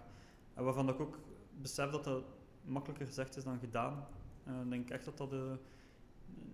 [0.54, 1.20] En waarvan ik ook
[1.62, 2.24] besef dat dat
[2.65, 4.06] makkelijker gezegd is dan gedaan.
[4.46, 5.34] Eh, Ik denk echt dat dat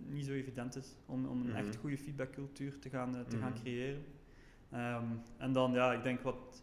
[0.06, 1.56] niet zo evident is om, om een Mhm.
[1.56, 3.60] echt goede feedbackcultuur te gaan, te gaan Mhm.
[3.60, 4.04] creëren.
[4.70, 5.04] Ehm,
[5.36, 6.62] en dan, ja, ik denk wat,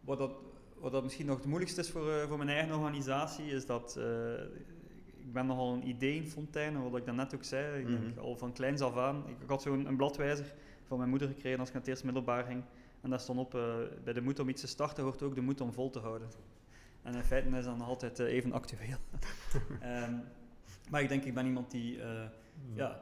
[0.00, 0.32] wat, dat,
[0.78, 4.00] wat dat misschien nog het moeilijkste is voor, voor mijn eigen organisatie, is dat
[5.26, 8.18] ik ben nogal een ideeënfontein, wat ik daarnet ook zei, ik denk Mhm.
[8.18, 9.22] al van kleins af aan.
[9.28, 10.54] Ik, ik had zo'n een bladwijzer
[10.86, 12.62] van mijn moeder gekregen als ik naar het eerste middelbaar ging.
[13.00, 15.40] En daar stond op, eh, bij de moed om iets te starten hoort ook de
[15.40, 16.28] moed om vol te houden.
[17.02, 18.98] En in feite is dat nog altijd eh, even actueel.
[19.80, 20.14] Ehm,
[20.90, 22.24] maar ik denk, ik ben iemand die eh,
[22.74, 23.00] ja,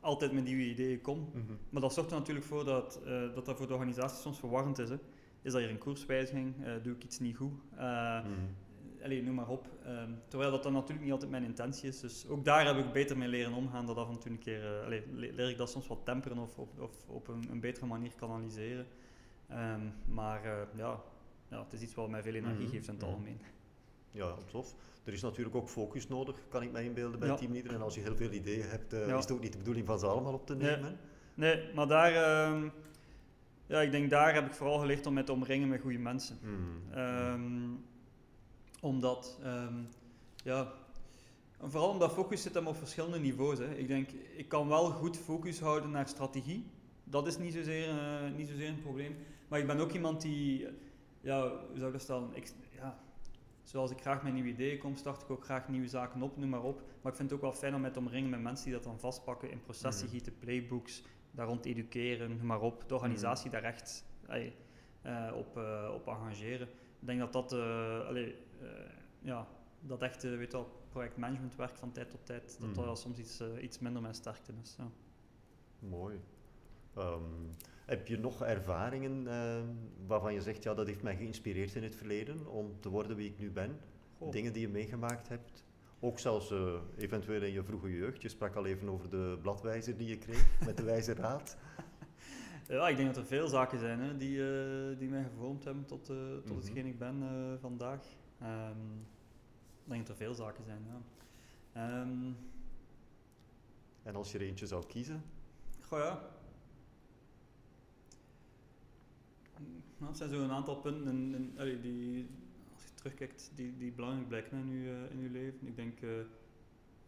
[0.00, 1.34] altijd met nieuwe ideeën komt.
[1.34, 1.52] Mhm.
[1.70, 3.00] Maar dat zorgt er natuurlijk voor dat,
[3.34, 4.88] dat dat voor de organisatie soms verwarrend is.
[4.88, 4.96] Hè.
[5.42, 6.54] Is dat hier een koerswijziging?
[6.82, 7.52] Doe ik iets niet goed?
[7.74, 8.24] Mhm.
[9.04, 9.66] Allee, noem maar op.
[9.84, 12.00] Ehm, terwijl dat dan natuurlijk niet altijd mijn intentie is.
[12.00, 13.86] Dus ook daar heb ik beter mee leren omgaan.
[13.86, 16.38] Dat af en toe een keer eh, allee, le- leer ik dat soms wat temperen
[16.38, 18.86] of, of, of op een, een betere manier kanaliseren.
[19.48, 21.00] Ehm, maar eh, ja,
[21.50, 23.10] ja, het is iets wat mij veel energie Mhm, geeft in het mhm.
[23.10, 23.40] algemeen.
[24.10, 24.74] Ja, tof.
[25.04, 27.34] Er is natuurlijk ook focus nodig, kan ik mij inbeelden bij Ja.
[27.34, 27.74] teamleader.
[27.74, 29.16] En als je heel veel ideeën hebt, eh, Ja.
[29.16, 30.98] is het ook niet de bedoeling van ze allemaal op te nemen.
[31.34, 32.68] Nee, maar daar, ehm,
[33.66, 36.38] ja, ik denk daar heb ik vooral geleerd om mij te omringen met goede mensen.
[36.42, 37.70] Mhm.
[38.80, 39.74] Omdat, ehm,
[40.44, 40.72] ja,
[41.60, 43.58] en vooral omdat focus zit hem op verschillende niveaus.
[43.58, 43.74] Hè.
[43.74, 46.66] Ik denk, ik kan wel goed focus houden naar strategie.
[47.04, 49.16] Dat is niet zozeer, eh, niet zozeer een probleem.
[49.48, 50.66] Maar ik ben ook iemand die,
[51.20, 52.28] ja, hoe zou ik dat stellen?
[52.34, 52.98] Ik, ja,
[53.62, 56.48] zoals ik graag met nieuwe ideeën kom, start ik ook graag nieuwe zaken op, noem
[56.48, 56.82] maar op.
[57.02, 58.98] Maar ik vind het ook wel fijn om te omringen met mensen die dat dan
[58.98, 60.14] vastpakken in processen Mhm.
[60.14, 62.84] gieten, playbooks, daar rond educeren, noem maar op.
[62.88, 66.68] De organisatie daar echt eh, op, eh, op engageren.
[67.00, 67.52] Ik denk dat dat,
[68.06, 68.34] allee,
[69.22, 69.46] ja,
[69.80, 73.40] dat echt, eh, weet wel, projectmanagementwerk van tijd tot tijd, dat dat wel soms iets,
[73.40, 74.74] eh, iets minder mijn sterkte is.
[74.78, 74.90] Ja.
[75.78, 76.20] Mooi.
[76.94, 77.22] Ehm,
[77.84, 79.66] heb je nog ervaringen ehm,
[80.06, 83.28] waarvan je zegt, ja, dat heeft mij geïnspireerd in het verleden om te worden wie
[83.30, 83.78] ik nu ben?
[84.18, 84.30] Goh.
[84.30, 85.64] Dingen die je meegemaakt hebt?
[86.00, 88.22] Ook zelfs eh, eventueel in je vroege jeugd.
[88.22, 91.56] Je sprak al even over de bladwijzer die je kreeg met de wijze raad.
[92.70, 95.84] Ja, ik denk dat er veel zaken zijn hè, die, eh, die mij gevormd hebben
[95.86, 96.54] tot, eh, tot Mhm.
[96.56, 98.04] hetgeen ik ben eh, vandaag.
[98.40, 98.96] Ehm,
[99.84, 101.00] ik denk dat er veel zaken zijn, ja.
[101.72, 102.32] Ehm,
[104.02, 105.22] En als je er eentje zou kiezen?
[105.80, 106.20] goh ja.
[109.96, 112.26] Nou, het zijn zo een aantal punten allee, die,
[112.74, 115.66] als je terugkijkt, die, die belangrijk blijken in je, in je leven.
[115.66, 115.98] Ik denk,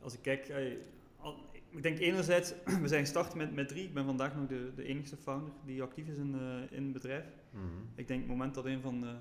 [0.00, 0.78] als ik kijk, allee,
[1.16, 3.84] al- ik denk enerzijds, we zijn gestart met, met drie.
[3.84, 6.92] Ik ben vandaag nog de, de enigste founder die actief is in, eh, in het
[6.92, 7.26] bedrijf.
[7.50, 7.64] Mhm.
[7.94, 9.14] Ik denk het moment dat, een van de,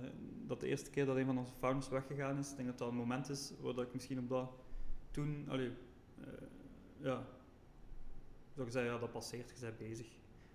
[0.48, 2.90] dat de eerste keer dat een van onze founders weggegaan is, ik denk dat dat
[2.90, 4.50] een moment is waar dat ik misschien op dat
[5.12, 5.72] toen, allee,
[6.20, 6.28] eh,
[6.98, 7.24] ja,
[8.56, 10.08] zou ik zeggen, ja, dat passeert, je bent bezig.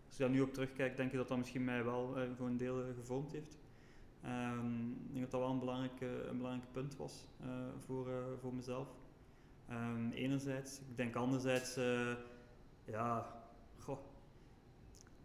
[0.07, 2.47] Als je daar nu op terugkijkt, denk ik dat dat misschien mij wel eh, voor
[2.47, 3.59] een deel eh, gevormd heeft.
[4.27, 8.09] Ehm, ik denk dat dat wel een belangrijk, eh, een belangrijk punt was eh, voor,
[8.09, 8.89] eh, voor mezelf.
[9.69, 10.79] Ehm, enerzijds.
[10.79, 12.13] Ik denk anderzijds, eh,
[12.85, 13.27] ja,
[13.79, 13.99] goh.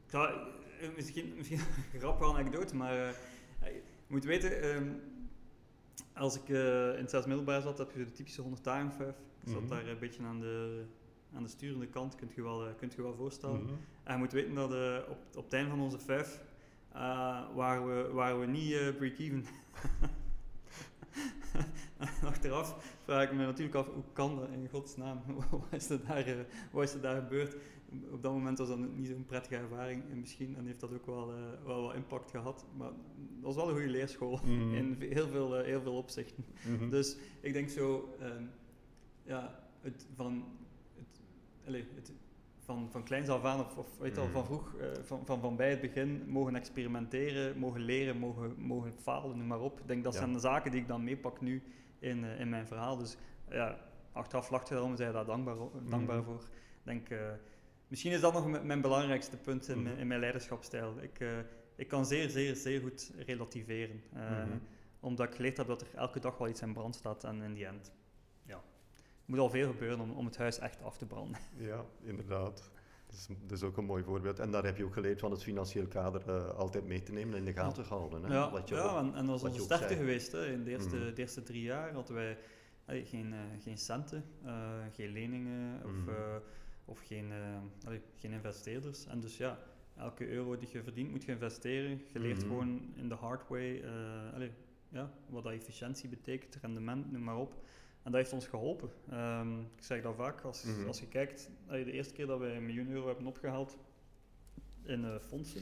[0.06, 0.34] Ik ga,
[0.82, 1.60] eh, misschien, misschien
[1.94, 3.14] een grappige anekdote, maar eh,
[3.74, 4.90] je moet weten, ehm,
[6.14, 6.56] als ik in
[7.02, 9.08] het zes middelbaar zat, heb je de typische 100 dagen.
[9.44, 9.70] Ik zat Mhm.
[9.70, 10.86] daar een beetje aan de,
[11.34, 13.64] aan de sturende kant, kunt je wel, kunt je wel voorstellen.
[13.64, 13.74] Mhm.
[14.04, 14.72] En je moet weten dat
[15.08, 16.42] op, op het einde van onze vijf
[17.56, 19.46] waren, we, waren we niet break-even.
[22.32, 25.22] Achteraf vraag ik me natuurlijk af, hoe kan dat in godsnaam?
[25.52, 26.36] wat, is er daar, eh,
[26.72, 27.56] wat is er daar gebeurd?
[28.12, 31.06] Op dat moment was dat niet zo'n prettige ervaring en misschien en heeft dat ook
[31.06, 32.66] wel, eh, wel wat impact gehad.
[32.78, 32.96] Maar dat
[33.42, 34.74] was wel een goede leerschool Mhm.
[34.74, 36.46] in heel veel, eh, heel veel opzichten.
[36.68, 36.90] Mhm.
[36.90, 38.44] Dus ik denk zo, ehm,
[39.24, 40.44] ja, het, van
[40.96, 41.22] het
[41.68, 42.12] allez, het,
[42.60, 44.34] van, van kleins af aan, of, of weet je al, Mhm.
[44.36, 49.38] van vroeg, van, van, van bij het begin, mogen experimenteren, mogen leren, mogen, mogen falen,
[49.38, 49.80] noem maar op.
[49.80, 50.20] Ik denk dat Ja.
[50.20, 51.62] zijn de zaken die ik dan meepak nu
[52.02, 52.98] in, eh, in mijn verhaal.
[52.98, 53.16] Dus
[53.50, 53.78] ja,
[54.12, 56.26] achteraf lacht je daarom, zijn je daar dankbaar, o- dankbaar Mhm.
[56.26, 56.44] voor.
[56.84, 57.32] Denk, eh,
[57.88, 60.02] misschien is dat nog mijn, mijn belangrijkste punt in, mijn- Mhm.
[60.02, 60.98] in mijn leiderschapsstijl.
[61.02, 61.38] Ik, eh,
[61.76, 64.04] ik kan zeer, zeer, zeer goed relativeren.
[64.14, 64.58] Mhm.
[65.00, 67.54] Omdat ik geleerd heb dat er elke dag wel iets in brand staat en in
[67.54, 67.92] die end.
[68.46, 68.56] Ja.
[68.56, 71.40] Er moet al veel gebeuren om, om het huis echt af te branden.
[71.58, 72.71] Ja, inderdaad.
[73.12, 74.40] Dat is, is ook een mooi voorbeeld.
[74.40, 77.34] En daar heb je ook geleerd van het financieel kader eh, altijd mee te nemen
[77.34, 78.24] en in de gaten houden.
[78.24, 78.34] Hè?
[78.34, 80.00] Ja, Wat je ja ook- en, en dat wat onze sterkte zei.
[80.00, 80.32] geweest.
[80.32, 80.46] Hè.
[80.52, 81.06] In de eerste, Mhm.
[81.06, 82.38] de eerste drie jaar hadden wij
[82.86, 86.10] allee, geen, eh, geen centen, eh, geen leningen of, Mhm.
[86.10, 86.36] eh,
[86.86, 89.06] of geen, eh, allee, geen investeerders.
[89.06, 89.60] En dus ja,
[89.98, 92.02] elke euro die je verdient moet je investeren.
[92.14, 92.48] Je leert Mhm.
[92.48, 94.52] gewoon in de hard way eh, allee,
[94.90, 97.54] ja, wat dat efficiëntie betekent, rendement, noem maar op.
[98.04, 98.90] En dat heeft ons geholpen.
[99.10, 100.88] Ehm, ik zeg dat vaak, als, Mhm.
[100.88, 103.78] als je kijkt, de eerste keer dat wij een miljoen euro hebben opgehaald
[104.84, 105.62] in eh, fondsen,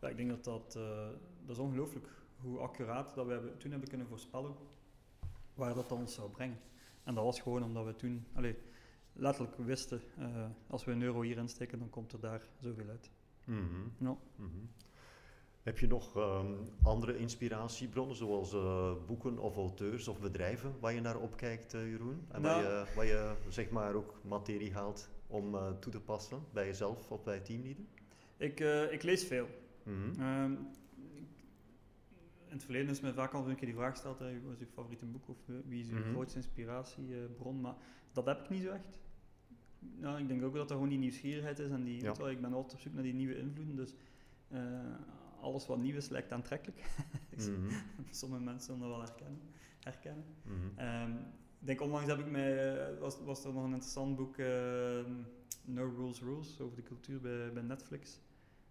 [0.00, 1.08] ja, ik denk dat dat, eh,
[1.46, 2.06] dat is ongelooflijk
[2.40, 4.54] hoe accuraat dat we hebben, toen hebben kunnen voorspellen
[5.54, 6.58] waar dat, ons zou brengen.
[7.04, 8.56] En dat was gewoon omdat we toen allee,
[9.12, 13.10] letterlijk wisten, eh, als we een euro hierin steken, dan komt er daar zoveel uit.
[13.44, 13.60] Mhm.
[14.36, 14.48] Mhm.
[15.62, 21.00] Heb je nog ehm, andere inspiratiebronnen, zoals eh, boeken of auteurs of bedrijven waar je
[21.00, 22.24] naar opkijkt, eh, Jeroen?
[22.28, 22.74] En waar, Nou.
[22.78, 27.10] je, waar je zeg maar ook materie haalt om eh, toe te passen bij jezelf
[27.10, 27.88] of bij teamleden?
[28.36, 29.48] Ik, ik lees veel.
[29.82, 30.20] Mhm.
[30.20, 30.52] Ehm,
[32.46, 34.60] in het verleden is mij vaak al een keer die vraag gesteld, hè, wat is
[34.60, 35.36] uw favoriete boek of
[35.68, 36.10] wie is uw Mhm.
[36.10, 37.74] grootste inspiratiebron, maar
[38.12, 39.00] dat heb ik niet zo echt.
[39.78, 42.06] Nou, ik denk ook dat er gewoon die nieuwsgierigheid is en die, Ja.
[42.06, 43.94] weet je wel, ik ben altijd op zoek naar die nieuwe invloeden, dus
[45.42, 46.80] alles wat nieuw is lijkt aantrekkelijk.
[47.36, 47.70] Mhm.
[48.10, 49.40] Sommige mensen zullen dat wel herkennen.
[49.80, 50.24] herkennen.
[50.42, 50.78] Mhm.
[50.78, 51.10] Ehm,
[51.60, 55.10] ik denk onlangs heb ik mij, eh, was, was er nog een interessant boek, ehm,
[55.64, 58.20] No Rules Rules, over de cultuur bij, bij Netflix.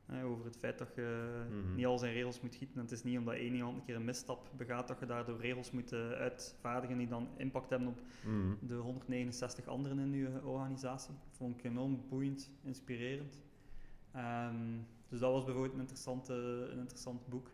[0.06, 1.76] Eh, over het feit dat je Mhm.
[1.76, 2.76] niet al zijn regels moet gieten.
[2.76, 5.40] En het is niet omdat één iemand een keer een misstap begaat dat je daardoor
[5.40, 8.02] regels moet eh, uitvaardigen die dan impact hebben op
[8.68, 11.14] de 169 anderen in je organisatie.
[11.14, 13.42] Dat vond ik enorm boeiend, inspirerend.
[14.12, 14.78] Ehm,
[15.12, 16.34] dus dat was bijvoorbeeld een, interessante,
[16.72, 17.52] een interessant boek.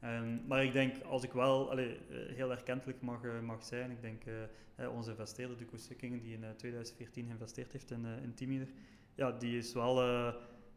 [0.00, 3.90] Ehm, maar ik denk, als ik wel allee, eh, heel erkentelijk mag, eh, mag zijn,
[3.90, 4.22] ik denk
[4.76, 8.68] eh, onze investeerder, Duco Sikkingen, die in eh, 2014 geïnvesteerd heeft in, eh in Teamleader,
[9.14, 10.00] ja, die is wel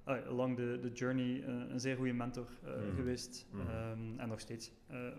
[0.04, 2.96] ah, along de, de journey een zeer goede mentor Mhm.
[2.96, 3.46] geweest.
[3.52, 3.70] Mhm.
[3.70, 4.72] Ehm, en nog steeds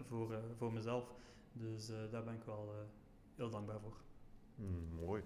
[0.09, 1.14] voor, voor mezelf.
[1.53, 2.75] Dus daar ben ik wel
[3.37, 3.96] heel dankbaar voor.
[4.55, 5.23] Mm, mooi.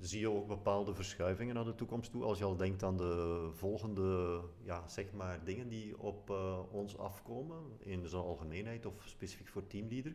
[0.00, 3.48] Zie je ook bepaalde verschuivingen naar de toekomst toe als je al denkt aan de
[3.52, 9.48] volgende ja, zeg maar, dingen die op eh, ons afkomen, in zijn algemeenheid of specifiek
[9.48, 10.14] voor teamleader,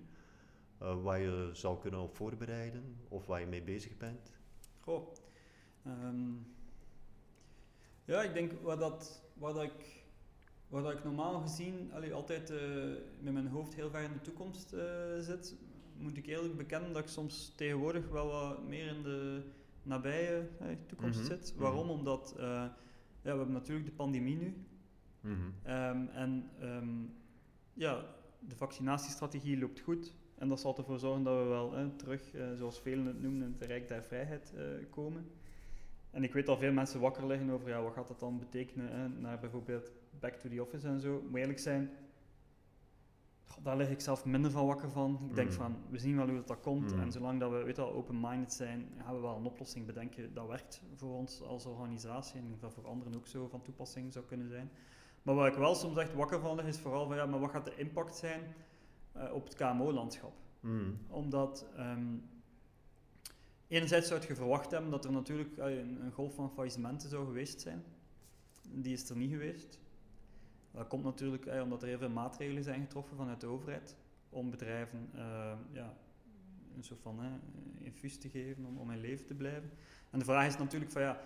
[0.78, 4.32] eh, waar je zou kunnen op voorbereiden of waar je mee bezig bent?
[4.80, 5.14] Goh.
[5.84, 6.34] ehm,
[8.06, 10.04] ja, ik denk waar dat, dat ik,
[10.70, 12.58] dat ik normaal gezien allee, altijd eh,
[13.20, 14.70] met mijn hoofd heel ver in de toekomst
[15.20, 15.56] zit,
[15.98, 19.44] moet ik eerlijk bekennen dat ik soms tegenwoordig wel wat meer in de
[19.86, 21.52] nabije eh, toekomst Mhm, zit.
[21.54, 21.62] mhm.
[21.64, 21.90] Waarom?
[21.90, 22.72] Omdat eh, ja,
[23.22, 24.54] we hebben natuurlijk de pandemie nu.
[25.64, 26.88] Ehm, en ehm,
[27.74, 28.06] ja,
[28.40, 30.14] de vaccinatiestrategie loopt goed.
[30.38, 33.56] En dat zal ervoor zorgen dat we wel terug, eh, zoals velen het noemen, in
[33.60, 35.26] het rijk der vrijheid eh, komen.
[36.12, 38.90] En ik weet al veel mensen wakker liggen over ja, wat gaat dat dan betekenen
[38.90, 41.22] hè, naar bijvoorbeeld back to the office en zo.
[41.30, 41.90] Moet eerlijk zijn,
[43.64, 45.20] daar lig ik zelf minder van wakker van.
[45.30, 45.56] Ik denk Mm.
[45.56, 46.94] van, we zien wel hoe dat, dat komt.
[46.94, 47.00] Mm.
[47.00, 50.48] En zolang dat we weet wel, open-minded zijn, gaan we wel een oplossing bedenken dat
[50.48, 52.40] werkt voor ons als organisatie.
[52.40, 54.70] En dat voor anderen ook zo van toepassing zou kunnen zijn.
[55.22, 57.52] Maar waar ik wel soms echt wakker van lig, is vooral van ja, maar wat
[57.52, 58.42] gaat de impact zijn
[59.12, 60.34] eh, op het KMO-landschap?
[60.60, 60.92] Mhm.
[61.10, 62.16] Omdat ehm,
[63.68, 67.26] enerzijds zou je verwacht hebben dat er natuurlijk eh, een, een golf van faillissementen zou
[67.26, 67.84] geweest zijn.
[68.70, 69.80] Die is er niet geweest.
[70.76, 73.96] Dat komt natuurlijk eh, omdat er heel veel maatregelen zijn getroffen vanuit de overheid
[74.30, 75.94] om bedrijven eh, ja,
[76.76, 79.70] een soort van eh, infuus te geven om, om in leven te blijven.
[80.12, 81.22] En de vraag is natuurlijk van ja,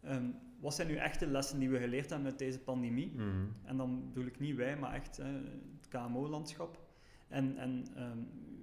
[0.00, 0.24] ehm,
[0.60, 3.12] wat zijn nu echte lessen die we geleerd hebben met deze pandemie?
[3.14, 3.46] Mhm.
[3.64, 6.78] En dan bedoel ik niet wij, maar echt het KMO-landschap.
[7.28, 8.18] En, en ehm,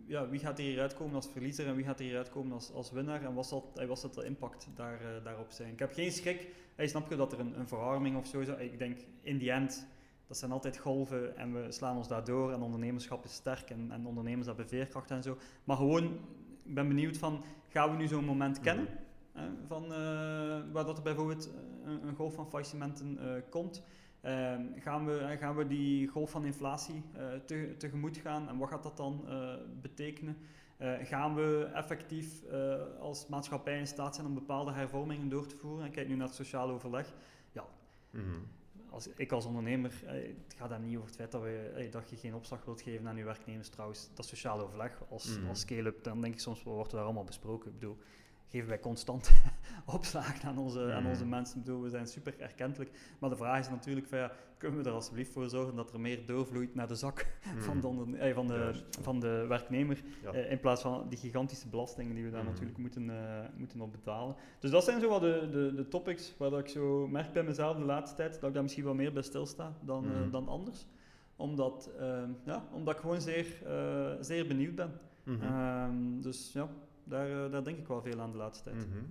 [0.08, 2.72] ja, wie gaat er hieruit komen als verliezer en wie gaat er hieruit komen als,
[2.72, 3.24] als winnaar?
[3.24, 5.74] En wat zal, wat zal de impact daar, eh, daarop zijn?
[5.74, 6.48] Ik heb geen schrik.
[6.76, 8.48] Hey, snap je dat er een, een verarming of zo is?
[8.48, 9.88] Ik denk, in die end,
[10.28, 12.52] dat zijn altijd golven en we slaan ons daardoor.
[12.52, 15.38] En ondernemerschap is sterk en, en ondernemers hebben veerkracht en zo.
[15.64, 16.04] Maar gewoon,
[16.64, 18.86] ik ben benieuwd van, gaan we nu zo'n moment kennen?
[18.86, 18.96] Mhm.
[19.32, 21.50] Hè, van, eh, waar dat er bijvoorbeeld
[21.84, 23.84] een, een golf van faillissementen eh, komt.
[24.22, 27.04] Ehm, gaan, we, gaan we die golf van inflatie
[27.46, 29.26] te, tegemoet gaan en wat gaat dat dan
[29.82, 30.38] betekenen?
[31.04, 32.44] gaan we effectief
[33.00, 35.86] als maatschappij in staat zijn om bepaalde hervormingen door te voeren?
[35.86, 37.14] En kijk nu naar het sociaal overleg.
[37.52, 37.66] Ja,
[38.10, 38.40] mhm
[38.98, 41.92] als, ik als ondernemer, eh, het gaat dan niet over het feit dat, we, eh,
[41.92, 44.10] dat je geen opslag wilt geven aan je werknemers trouwens.
[44.14, 45.48] Dat sociaal overleg als, mm.
[45.48, 47.68] als scale-up, dan denk ik soms, wat wordt daar allemaal besproken?
[47.68, 47.98] Ik bedoel,
[48.50, 49.32] geven wij constant
[49.96, 51.58] opslagen aan onze, aan onze mensen.
[51.58, 52.92] Ik bedoel, we zijn super erkentelijk.
[53.20, 56.00] Maar de vraag is natuurlijk, van, ja, kunnen we er alsjeblieft voor zorgen dat er
[56.00, 60.60] meer doorvloeit naar de zak van, de, eh, van, de, van de werknemer, eh, in
[60.60, 63.16] plaats van die gigantische belastingen die we daar natuurlijk moeten, uh,
[63.58, 64.36] moeten op betalen.
[64.60, 67.44] Dus dat zijn zo wat de, de, de topics waar dat ik zo merk bij
[67.44, 70.32] mezelf de laatste tijd, dat ik daar misschien wel meer bij stilsta dan, mm.
[70.32, 70.86] dan anders.
[71.36, 73.46] Omdat, ehm, ja, omdat ik gewoon zeer,
[74.20, 74.92] zeer benieuwd ben.
[75.24, 76.22] Mm -hmm.
[76.22, 76.70] dus ja,
[77.08, 78.88] daar, eh, daar denk ik wel veel aan de laatste tijd.
[78.88, 79.04] Mhm.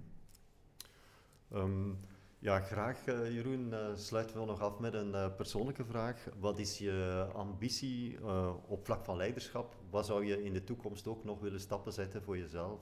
[1.50, 1.94] Ehm,
[2.38, 3.72] ja, graag uh, Jeroen.
[3.72, 6.28] Uh, sluiten we nog af met een persoonlijke vraag.
[6.38, 8.24] Wat is je ambitie
[8.66, 9.76] op vlak van leiderschap?
[9.90, 12.80] Wat zou je in de toekomst ook nog willen stappen zetten voor jezelf?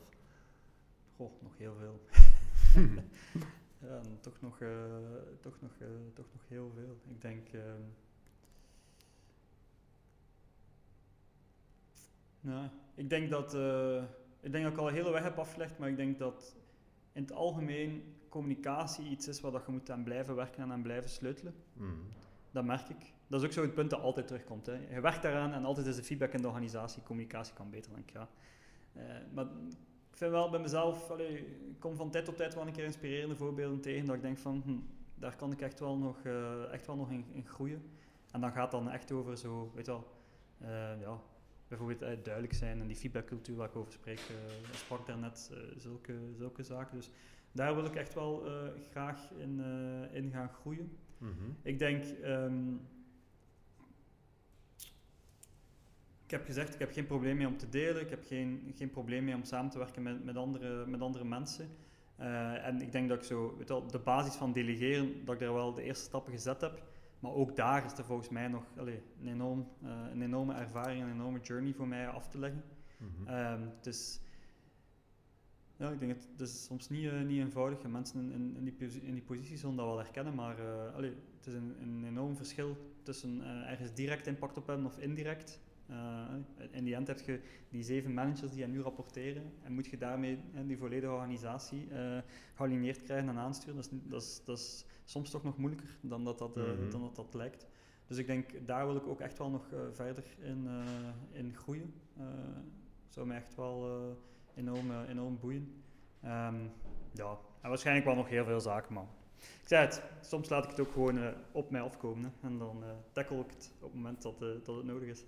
[1.17, 2.01] Goh, nog heel veel.
[3.89, 4.59] ja, toch nog,
[5.41, 5.73] toch, nog,
[6.15, 7.01] toch nog heel veel.
[7.09, 7.49] Ik denk...
[7.49, 7.83] Ehm,
[12.41, 13.57] nou, ik denk dat
[14.45, 16.57] ik denk dat ik al een hele weg heb afgelegd, maar ik denk dat
[17.13, 20.83] in het algemeen communicatie iets is waar dat je moet aan blijven werken en aan
[20.83, 21.55] blijven sleutelen.
[21.73, 21.99] Mm.
[22.51, 23.13] Dat merk ik.
[23.27, 24.67] Dat is ook zo het punt dat altijd terugkomt.
[24.67, 24.95] Hè.
[24.95, 28.09] Je werkt daaraan en altijd is de feedback in de organisatie, communicatie kan beter, denk
[28.09, 28.13] ik.
[28.13, 28.29] Ja.
[28.97, 29.03] Uh,
[29.33, 29.45] maar
[30.11, 32.85] ik vind wel bij mezelf, allee, ik kom van tijd tot tijd wel een keer
[32.85, 34.79] inspirerende voorbeelden tegen, dat ik denk van, hm,
[35.15, 37.83] daar kan ik echt wel nog, uh, echt wel nog in, in, groeien.
[38.31, 40.07] En dan gaat dan echt over zo, weet je wel,
[40.63, 41.21] uh, ja,
[41.79, 45.59] bijvoorbeeld uh, duidelijk zijn en die feedbackcultuur waar ik over spreek, uh, sprak daarnet, uh,
[45.77, 46.97] zulke, zulke zaken.
[46.97, 47.11] Dus
[47.53, 48.43] daar wil ik echt wel
[48.91, 49.61] graag in,
[50.13, 50.97] in gaan groeien.
[51.19, 51.57] Mm -hmm.
[51.63, 52.81] Ik denk, um,
[56.25, 58.91] ik heb gezegd, ik heb geen probleem mee om te delen, ik heb geen, geen
[58.91, 61.69] probleem mee om samen te werken met, met, andere, met andere mensen.
[62.17, 65.55] en ik denk dat ik zo, weet wel, de basis van delegeren, dat ik daar
[65.55, 66.83] wel de eerste stappen gezet heb.
[67.25, 71.03] Maar ook daar is er volgens mij nog allez, een, enorm, uh, een enorme ervaring,
[71.03, 72.63] een enorme journey voor mij af te leggen.
[72.99, 73.71] Mm -hmm.
[73.81, 74.21] dus
[75.77, 77.83] ja, ik denk het, het is soms niet, uh, niet eenvoudig.
[77.83, 80.95] En mensen in, in, in, die, in die positie zullen dat wel herkennen, maar uh,
[80.95, 85.61] allez, het is een, een enorm verschil tussen ergens direct impact op hebben of indirect.
[86.71, 89.99] In die end heb je die zeven managers die aan nu rapporteren en moet je
[89.99, 91.89] daarmee die volledige organisatie
[92.55, 93.75] gealineerd krijgen en aansturen.
[93.75, 97.01] Dat is, dat is, dat is soms toch nog moeilijker dan dat dat, uh, dan
[97.01, 97.67] dat, dat lijkt.
[98.07, 101.55] Dus ik denk, daar wil ik ook echt wel nog uh, verder in, uh, in
[101.55, 101.95] groeien.
[103.09, 104.17] zou mij echt wel
[104.55, 105.83] enorm, enorm boeien.
[106.25, 106.71] Um,
[107.13, 109.07] ja, en waarschijnlijk wel nog heel veel zaken, maar
[109.39, 112.25] ik zei het, soms laat ik het ook gewoon op mij afkomen.
[112.25, 115.25] Hè, en dan tackle ik het op het moment dat, dat het nodig is.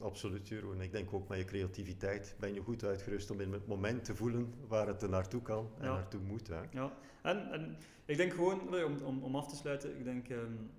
[0.00, 0.80] Absoluut, Jeroen.
[0.80, 4.16] Ik denk ook met je creativiteit ben je goed uitgerust om in het moment te
[4.16, 6.48] voelen waar het er naartoe kan en naartoe moet.
[6.48, 6.60] Hè.
[6.70, 10.70] Ja, en, en ik denk gewoon, om, om, om af te sluiten, ik denk um,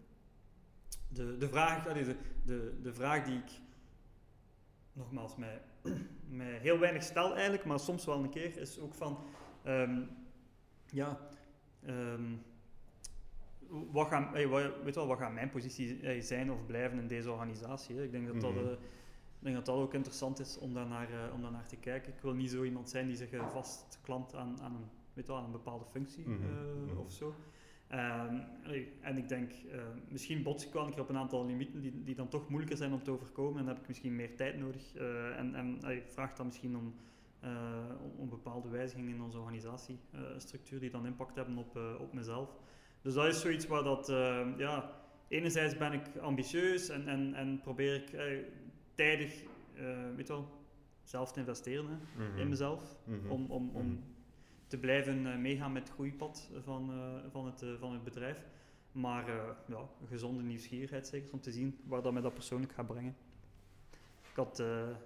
[1.08, 3.52] de, de, vraag, de, de, de vraag die ik
[4.94, 5.62] nogmaals mij,
[6.28, 9.18] mij heel weinig stel eigenlijk, maar soms wel een keer, is ook van,
[9.66, 10.10] um,
[10.86, 11.20] ja,
[11.88, 12.42] um,
[13.92, 17.32] wat, gaan, hey, wat, weet wel, wat gaat mijn positie zijn of blijven in deze
[17.32, 17.96] organisatie?
[17.96, 18.04] Hè?
[18.04, 18.54] Ik denk dat dat...
[18.54, 18.78] Mm
[19.40, 22.14] ik denk dat dat ook interessant is om daarnaar, uh, om daarnaar te kijken.
[22.14, 25.38] Ik wil niet zo iemand zijn die zich uh, vastklampt aan, aan, een, weet wel,
[25.38, 26.98] aan een bepaalde functie mm -hmm.
[26.98, 27.36] of zo.
[27.92, 28.44] Um,
[29.02, 29.52] en ik denk,
[30.08, 32.78] misschien bots ik wel een keer op een aantal limieten die, die dan toch moeilijker
[32.78, 33.60] zijn om te overkomen.
[33.60, 34.96] En dan heb ik misschien meer tijd nodig.
[35.36, 36.94] en en vraagt dan misschien om,
[38.04, 42.50] om, om, bepaalde wijzigingen in onze organisatiestructuur die dan impact hebben op, op mezelf.
[43.02, 44.08] Dus dat is zoiets waar dat,
[44.58, 44.92] ja,
[45.28, 48.12] enerzijds ben ik ambitieus en, en, en probeer ik
[49.00, 49.44] tijdig,
[49.76, 50.48] uh, weet wel,
[51.04, 52.50] zelf te investeren hè, in mhm.
[52.50, 52.98] mezelf.
[53.04, 53.30] Mhm.
[53.30, 53.98] Om, om, om mhm.
[54.68, 58.38] te blijven uh, meegaan met het groeipad van, uh, van, het, van het bedrijf.
[58.92, 59.28] Maar
[59.68, 63.16] ja, een gezonde nieuwsgierigheid zeker, om te zien waar dat mij dat persoonlijk gaat brengen.
[64.30, 64.58] Ik had,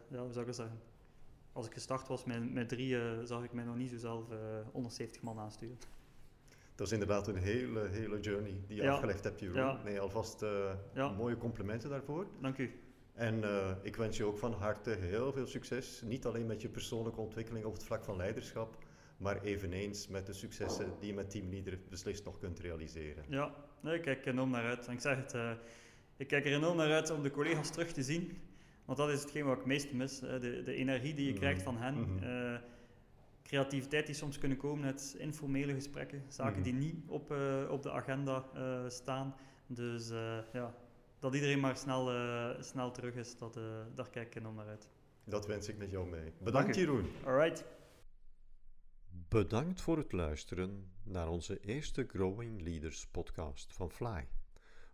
[0.08, 0.80] ja, hoe zou ik zeggen,
[1.52, 4.26] als ik gestart was met, met drie, zag ik mij nog niet zo zelf
[4.72, 5.78] 170 man aansturen.
[6.76, 9.58] Dat is inderdaad een hele, hele journey die je afgelegd hebt, Jeroen.
[9.58, 9.82] Ja.
[9.84, 10.46] Nee, alvast
[11.18, 12.28] mooie complimenten daarvoor.
[12.42, 12.83] Dank u.
[13.14, 16.02] En uh, ik wens je ook van harte heel veel succes.
[16.06, 18.78] Niet alleen met je persoonlijke ontwikkeling op het vlak van leiderschap,
[19.18, 23.24] maar eveneens met de successen die je met Teamleader beslist nog kunt realiseren.
[23.28, 24.88] Ja, nee, ik kijk enorm naar uit.
[24.88, 25.52] En ik zeg het, uh,
[26.18, 28.38] ik kijk er enorm naar uit om de collega's terug te zien.
[28.86, 30.20] Want dat is hetgeen wat ik het meest mis.
[30.20, 31.74] De, de energie die je krijgt mhm.
[31.74, 31.96] van hen.
[31.96, 32.60] Mm uh,
[33.44, 36.24] creativiteit die soms kunnen komen uit informele gesprekken.
[36.28, 37.36] Zaken mm die niet op,
[37.70, 38.46] op de agenda
[38.90, 39.36] staan
[39.68, 40.74] Dus eh, ja,
[41.24, 43.64] dat iedereen maar snel, eh, snel terug is, dat, eh,
[43.96, 44.90] daar kijk ik enorm naar uit.
[45.24, 46.34] Dat wens ik met jou mee.
[46.40, 46.76] Bedankt.
[46.76, 47.10] Jeroen.
[47.26, 47.66] Alright.
[49.10, 54.28] Bedankt voor het luisteren naar onze eerste Growing Leaders podcast van Fly,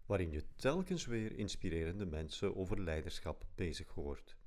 [0.06, 4.38] waarin je telkens weer inspirerende mensen over leiderschap bezig hoort.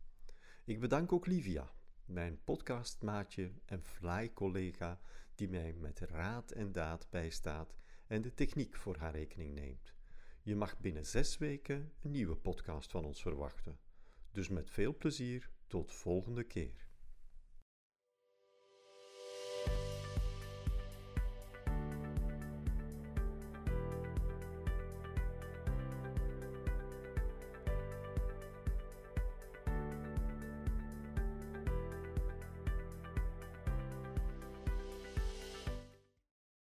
[0.65, 1.71] Ik bedank ook Livia,
[2.05, 5.01] mijn podcastmaatje en Fly-collega,
[5.35, 7.77] die mij met raad en daad bijstaat
[8.07, 9.92] en de techniek voor haar rekening neemt.
[10.45, 13.79] Je mag binnen zes weken een nieuwe podcast van ons verwachten.
[14.31, 16.87] Dus met veel plezier tot volgende keer.